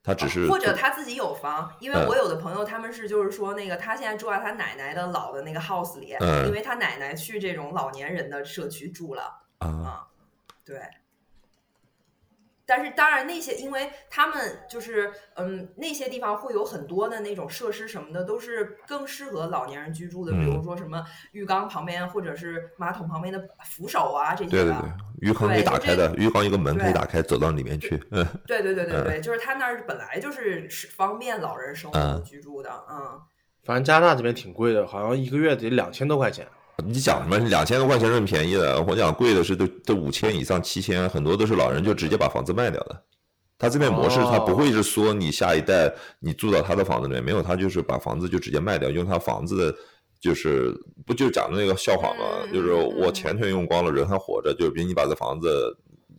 [0.04, 2.06] 他只是或者他自己有房，因为嗯。
[2.06, 6.46] 我有的朋友他们是就是说那个他现在住在他奶奶的老的那个 house 里，嗯。
[6.46, 9.42] 因为他奶奶去这种老年人的社区住了。
[9.58, 10.08] 啊，啊，
[10.64, 10.80] 对。
[12.68, 24.72] 但是当然，那些因为他们就是嗯，那些地方会有很多的那种设施什么的，都是更适合老年人居住的，比如嗯说什么浴缸旁边或者是马桶旁边的扶手啊这些对对。
[24.72, 24.90] 对，
[25.20, 28.02] 鱼缸可以打开的，鱼缸一个门可以打开，走到里面去。
[28.10, 33.22] 嗯，对对对对嗯对，就是他那儿本来就是是方便老人生活嗯居住的，嗯。
[33.62, 36.48] 反正加拿大这边挺贵的，好像一个月得两千多块钱。
[36.84, 38.82] 你讲什么两千多块钱是很便宜的？
[38.82, 43.02] 我讲贵的是都都五千以上、七千，很多都是老人就直接把房子卖掉的。
[43.58, 49.78] 他这边模式，他不会是说你下一代你住到他的房子里面，没有，他就是把房子就直接卖掉，用他房子的，
[50.20, 50.70] 就是
[51.06, 55.74] 不就讲的那个笑话嘛，嗯就是我钱全用光了，人还活着，就是比如你把这房子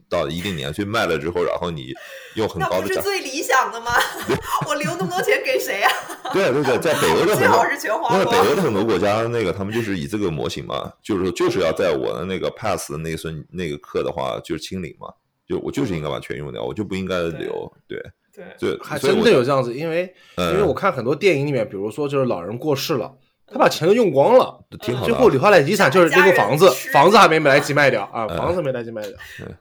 [0.09, 1.93] 到一定年岁卖了之后，然后你
[2.35, 3.91] 用很高的价，不是最理想的吗？
[4.67, 5.91] 我留那么多钱给谁啊？
[6.33, 8.47] 对对对，在北欧的最很多好是全花那北光。
[8.47, 15.07] 欧的很多国家，那个他们就是以这个模型嘛，就是说就是要在我的那个 pass 的那个瞬那个课的话，就是清零嘛，
[15.47, 18.01] 就我就是应该把全用掉，我就不应该留，对，
[18.35, 23.13] 对，对还真的有这样子，因为嗯因为我看很多电影里面，比如说就是老人过世了，
[23.51, 25.05] 他把钱都用光了，挺好。
[25.05, 29.11] 最后留下来遗产就是那个房子房子还没来及卖掉啊，嗯房子没来及卖掉，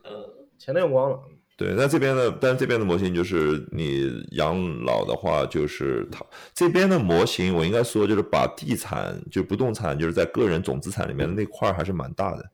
[0.04, 0.24] 嗯。
[0.58, 1.20] 钱都用光了。
[1.58, 12.44] 对，那这边的，但这边的模型就是你养老的话，就是它这边的模型，我应该说就是把地产就不动产就是在个人总资产里面的那块还是蛮大的，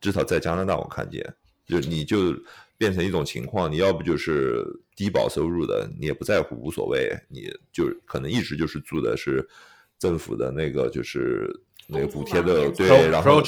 [0.00, 1.24] 至少在加拿大我看见，
[1.64, 2.34] 就你就
[2.76, 4.64] 变成一种情况，你要不就是
[4.96, 9.48] 低保收入的，你也不在乎无所谓，你就可能一直就是住的是
[9.96, 11.48] 政府的那个就是
[11.92, 13.42] 那个补贴的对，然后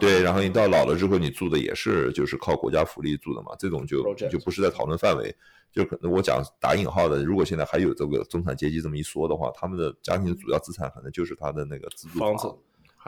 [0.00, 5.34] 对，然后你到老了之后，你住的也是就是靠国家福利住的嘛，这种就就不是在讨论范围。
[5.72, 12.46] 就可能我讲打引号的，如果现在还有这个中产阶级这么一说的话，他们的家庭的主要资产可能就是他的那个自住房子，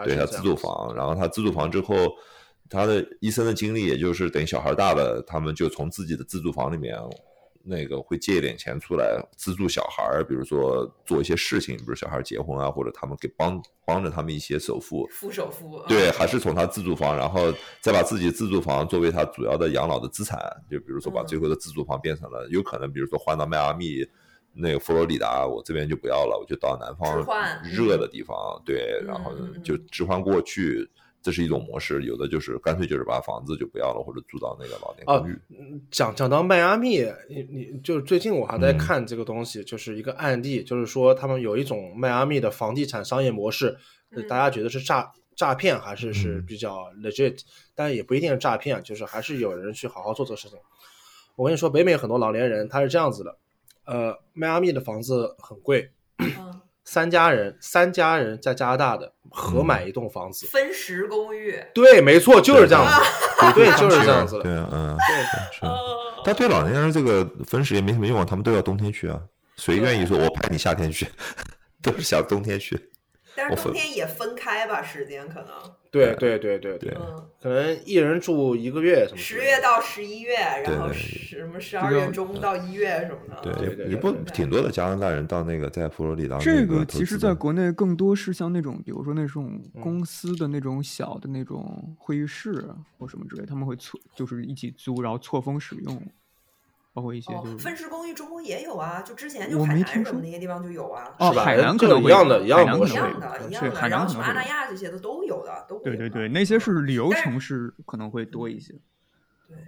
[0.03, 1.95] 对他自住房，然后他自住房之后，
[2.71, 6.97] 他的一生的经历，也就是等小孩大了，他们就从自己的自住房里面
[7.65, 20.39] 那个会借一点钱出来资助小孩儿，比如说做一些事情，比如小孩结婚啊，或者他们给帮帮着他们一些首付，付首付，嗯对，还是从他自住房，然后再把自己自住房作为他主要的养老的资产，
[20.71, 21.27] 就比如说把嗯。
[21.27, 24.07] 最后的自住房变成了，有可能比如说换到迈阿密。
[24.57, 29.33] 那个佛罗里达，我这边就不要了，我就到南置方换热的地方，对，然后
[29.65, 30.89] 就置换过去，
[31.25, 32.05] 这是一种模式。
[32.05, 35.33] 有的就是干脆就是把房子就不要了，或者住到那个老年啊公寓。
[35.49, 43.77] 嗯讲讲到迈阿密，你你就是最近我还在嗯看这个东西，就是一个案例，就是说他们有一种迈阿密的房地产商业模式，
[44.29, 47.41] 大家觉得是诈诈骗还是是嗯比较 legit，
[47.75, 50.59] 但也不一定是诈骗，就是还是有人去好好做这个事情。
[51.37, 53.37] 我跟你说，北美很多老年人他是这样子的，
[53.87, 56.54] 呃，迈阿密的房子很贵，嗯
[56.85, 65.59] 三家人三家人在加拿大的合嗯买一栋房子，分时公寓，对，没错，就是这样子，对，就是这样子的，对啊，嗯，对。
[65.59, 65.67] 是。
[65.67, 65.79] 哦
[66.27, 69.21] 但对老年人这个分时也没什么用啊，他们都要冬天去啊。
[69.57, 71.07] 谁愿意说我派你夏天去？
[71.83, 72.91] 都是想冬天去。
[73.37, 75.49] 但是冬天也分开吧，时间可能，
[75.91, 79.37] 对对对对对嗯，可能一人住一个月什么十。
[79.39, 96.03] 月到十一月，然后对十什么十二月中到一月什么的，对，对对也不挺多的加拿大人到那个在佛罗里达这个其实在国内更多是像那种，比如说那种嗯公司的那种小的那种会议室啊或什么之类，他们会错就是一起租，然后错峰使用，
[96.95, 104.45] 包括一些哦就，是分时公寓中国也有啊，就之前就我海南什么那些地方就有啊，哦，是吧海南可能一样的一样模式海南可能会一样的，有一样的，然后什么阿那。
[104.45, 108.73] 亚这些的都有的，都对对对，那些是旅游城市可能会多一些。
[109.49, 109.59] 对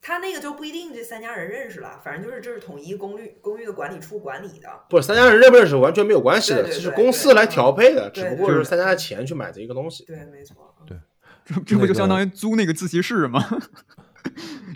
[0.00, 4.68] 他那个就不一定这三家人认识了，反正就是这是统一公寓公寓的管理处管理的。
[4.88, 10.04] 不是三家人认不认识完全没有关系的，这是公司来调配的，对只不过是三家的钱去买这一个东西。
[10.04, 10.74] 对，没错。
[10.80, 10.98] 嗯对
[11.44, 13.42] 这这不那个就相当于租那个自习室吗？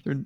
[0.04, 0.24] 就 是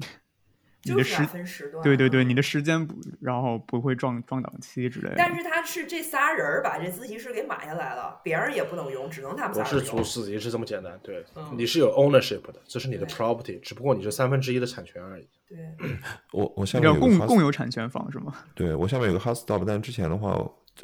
[0.93, 1.83] 你的时就是，分时段。
[1.83, 5.15] 对对对，你的时间不，然后不会撞撞档期之类的。
[5.17, 10.05] 但是他是这仨人儿把这自习室给买下来了，别人也不能用，只能他们不是租仨人用。
[10.05, 15.29] 自己是这么简单，对嗯，你是有 ownership 的，这是你的 property，只不过你是三分之一的产权而已。
[15.49, 15.59] 对，
[16.33, 18.33] 我我下你要共面有个 house- 共有产权房是吗？
[18.55, 20.33] 对我下面有个 house stop，但之前的话，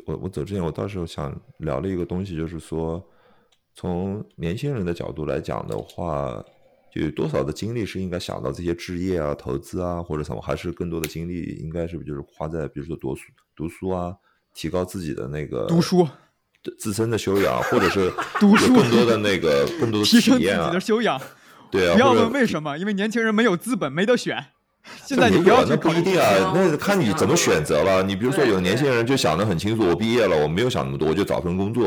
[0.07, 3.03] 我我走之前，我到时候想聊了一个东西，就是说，
[3.75, 6.45] 从年轻人的角度来讲的话，
[6.93, 13.23] 就有多少的精力是应该想到这些置业啊、投资啊，或者什么，还是更多的精力应该是不就是花在比如说读书、
[13.57, 14.15] 读书啊，
[14.53, 16.07] 提高自己的那个读书，
[16.79, 21.19] 自身的修养，或者是 读书更多的那个更多的提升自己的，修养。
[21.71, 24.52] 对啊，不要问为什么，因为年轻人没有资本，没得选。
[25.07, 28.03] 现在你不要去不一定啊，那看你怎么选择了。
[28.03, 31.85] 你比如说，有的年轻人就想得很清楚，我毕业了，我没有想那么多，我就找份工作，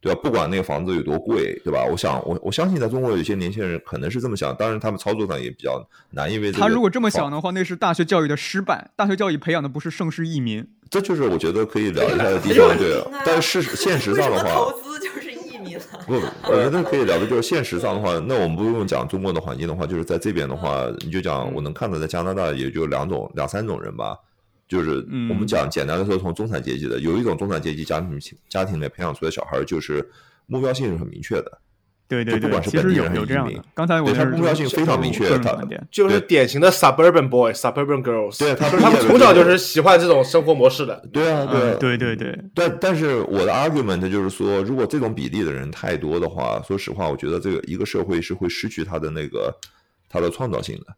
[0.00, 0.20] 对吧？
[0.22, 1.84] 不管那个房子有多贵，对吧？
[1.84, 8.90] 我想，我我相信在中国有些年轻人可能是这么想，当然他们操作上也比较难，因为他如果这么想的话，那是大学教育的失败。
[8.94, 10.64] 大学教育培养的不是盛世逸民。
[10.88, 13.02] 这就是我觉得可以聊一下的地方， 对。
[13.24, 15.25] 但是现实上的话投，资就是？
[16.06, 16.14] 不，
[16.48, 24.16] 我觉得可以聊的就是现实上的话，那我们不用讲中国的环境的话，就是在这边的话，你就讲我能看到在加拿大也就两种两三种人吧，
[24.68, 25.28] 就是嗯。
[25.28, 30.08] 我们讲简单的说，从中产阶级的，有一种中产阶级家庭家庭里培养出来的小孩，就是
[30.46, 31.58] 目标性是很明确的，
[32.08, 33.68] 对对对，不管是其实有本地人还是移民有这样的。
[33.74, 35.56] 刚才我他是目标性非常明确个人他。
[35.90, 41.02] 就是典型的 suburban boy、suburban girls，对他就是他们从小就是喜欢这种生活模式的。
[41.12, 49.52] 对啊，对对对对，但但是我的 argument 就是说，如果这种比例的人太多的话，说实话，我觉得这个一个社会是会失去它的那个
[50.08, 50.94] 它的创造性的。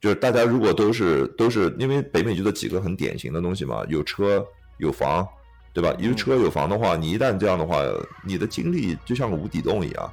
[0.00, 4.44] 就是大家如果都是都是因为北美就这几个很典型的东西嘛，有车
[4.78, 5.26] 有房，
[5.74, 5.94] 对吧？
[5.98, 7.82] 有车有房的话，你一旦这样的话，
[8.24, 10.10] 你的精力就像个无底洞一样，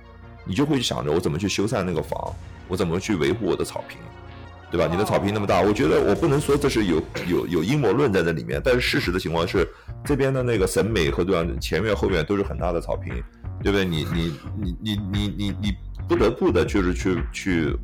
[0.48, 2.34] 你就会想着我怎么去修缮那个房，
[2.68, 3.98] 我怎么去维护我的草坪。
[4.70, 4.86] 对吧？
[4.92, 9.66] 你的草坪那么大，我觉得我不能说这是有有有阴谋论在这里面，但是事实的情况是，
[10.04, 13.14] 这边的那个审美和对吧，前院后院都是很大的草坪，
[13.64, 13.86] 对不对？
[13.86, 17.78] 你你你你你你你不得不的就是去去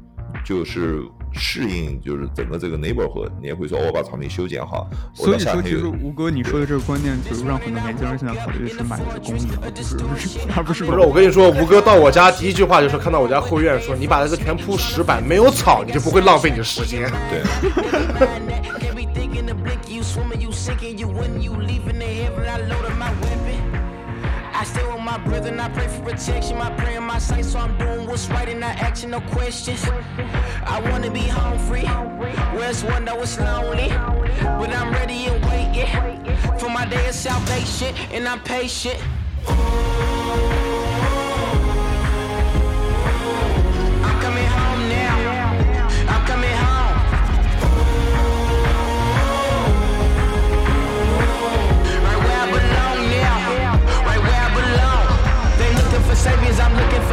[0.44, 1.02] 就是
[1.34, 4.88] 适应，就是整个这个 neighborhood，你也会说，哦我把草坪修剪好。
[5.18, 9.98] 我所以说，其实吴哥你说的这个观念，就是让很多年轻人现在考虑的是买的是公寓， 而不是
[10.56, 17.12] 而不是不是，我跟你说，吴哥到我家第一句话就是看到我家后院说，你把那个全铺石板，没有草，你就不会浪费你的时间。
[17.30, 17.42] 对，
[25.18, 25.60] my weapon.
[25.60, 26.58] I pray for protection.
[26.58, 29.84] My prayer in my sight, so I'm doing what's right and not action, no questions.
[30.66, 31.86] I wanna be home free.
[32.58, 33.90] Where's one that was lonely?
[34.60, 35.88] But I'm ready and waiting
[36.58, 39.00] for my day of salvation, and I'm patient.
[39.48, 40.13] I'm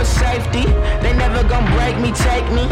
[0.00, 0.64] for safety.
[1.04, 2.64] They never gonna break me, take me.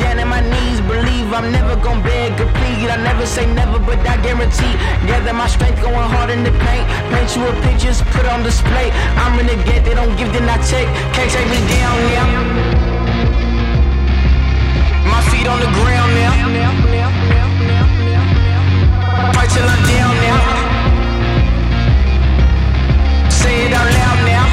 [0.00, 2.88] Down on my knees, believe I'm never gonna beg or plead.
[2.88, 4.74] I never say never, but I guarantee.
[5.06, 6.86] Gather my strength, going hard in the paint.
[7.12, 8.88] Paint you a pictures, put on display.
[9.20, 10.88] I'm renegade, they don't give, then I take.
[11.14, 12.26] Can't take me down now.
[15.12, 16.32] My feet on the ground now.
[19.36, 20.40] Fight till I'm down now.
[23.40, 24.46] Say it out loud now.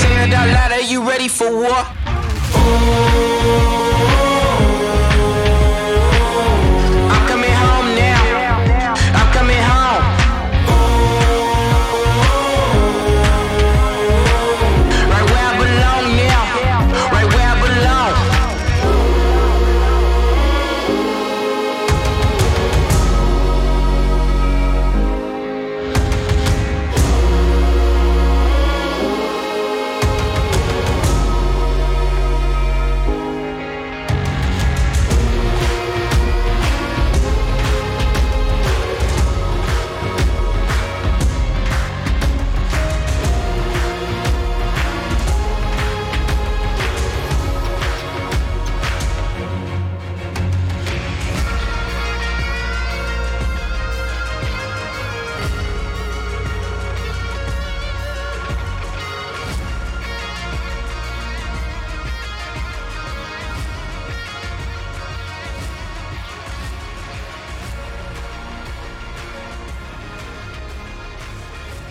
[0.00, 0.67] Say it out loud.
[0.88, 1.84] You ready for war?
[2.06, 3.87] I'm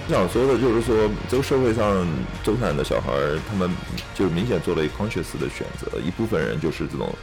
[0.09, 0.95] 我想说的就是说，
[1.27, 2.07] 这个社会上
[2.41, 3.69] 中产的小孩儿，他们
[4.15, 7.13] 就是明显做了一个 conscious 的选择，一部分人就是这种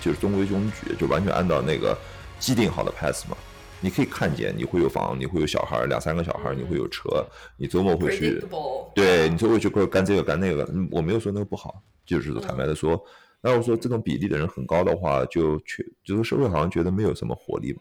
[0.00, 1.98] 就是中规中矩，就完全按照那个
[2.38, 3.36] 既定好的 path 嘛。
[3.80, 7.26] 你可以看见，你会有房，你会有小孩儿，两三个小孩儿，你会有车，
[7.56, 8.40] 你周末会去
[8.94, 13.02] 对你就会去干这个干那个，嗯我没有说那个不好，就是坦白的说，
[13.40, 17.80] 那我说这种比例的人很高的话，就确就是社会好像觉得没有什么活力嘛，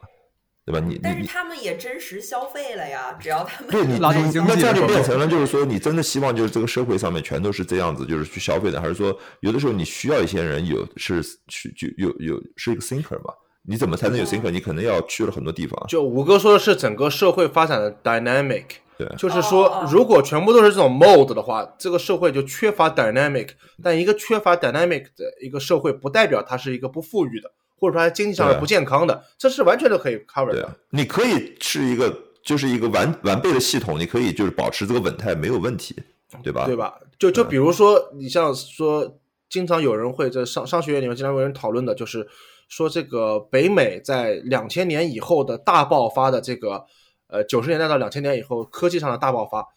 [0.70, 0.86] 对吧？
[0.88, 13.34] 你但是他们也真实消费了呀，只要他们对你 拉动经济那这样就变成了，就是说，你真的希望就是这个社会上面全都是这样子，就是去消费的，还是说有的时候你需要一些人有是去就有有是一个 thinker 嘛？
[13.64, 14.52] 你怎么才能有 thinker？
[14.52, 18.66] 你可能要去了很多地方，就五哥说的是整个社会发展的 dynamic，
[18.98, 23.50] 对就是哦说哦，如果全部都是这种 mode 的话，这个社会就缺乏 dynamic。
[23.84, 35.96] 但一个缺乏 dynamic 的一个社会，不代表它是一个不富裕的，或者说它经济上是不健康的，这是完全都可以 cover 的对啊。，你可以是一个就是一个完完备的系统，你可以就是保持这个稳态没有问题，
[36.44, 36.66] 对吧？
[36.66, 36.76] 对？
[36.76, 37.00] 吧？
[37.18, 39.20] 就就比如说，你像说，
[39.50, 42.28] 经常有人会在商商学院里面经常有人讨论的，就是
[42.68, 46.86] 说这个北美在两千年以后的大爆发的这个，
[47.28, 49.68] 呃，九十年代到两千年以后科技上的大爆发，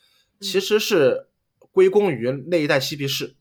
[0.41, 1.27] 其实是
[1.73, 3.35] 归功于那一代嬉皮士。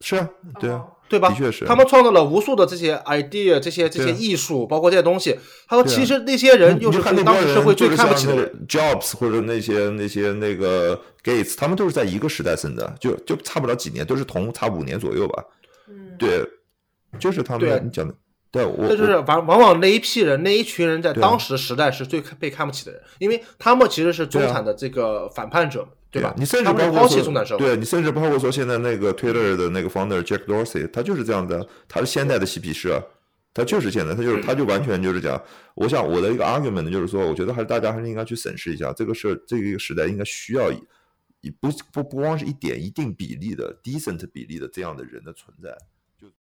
[0.00, 0.28] 是啊，
[0.60, 1.28] 对啊，哦对吧？
[1.28, 1.64] 的确是。
[1.64, 5.38] 他们创造了无数的这些 idea，这些这些艺术，包括这些东西。
[5.68, 8.66] 他说，其实那些人你又是当时社会最看不起的人。
[8.68, 15.44] Jobs 或者那些那些那个 Gates，他们都是在一个时代生的，就就差不了几年，都是同差五年左右吧。
[15.88, 16.44] 嗯，对，
[17.18, 18.14] 就是他们你讲的，
[18.50, 26.32] 对我这就是往往往那一批人，那一群人在当时时代是最被看不起的人，因为他们其实是中产的这个反叛者，对吧？
[26.38, 33.02] 你甚至包括说对你甚至包括说现在那个 Twitter 的那个 founder Jack Dorsey，他就是这样的，他是现代的嬉皮士啊，
[33.52, 35.42] 他就是现在，他就是他就完全就是讲，
[35.74, 40.70] 我想我的一个 argument 就是说，我觉得还是大家还是应该去审视一下这个事，这个时代应该需要
[41.60, 45.76] 不不不光是一点一定比例的 decent 比例的这样的人的存在。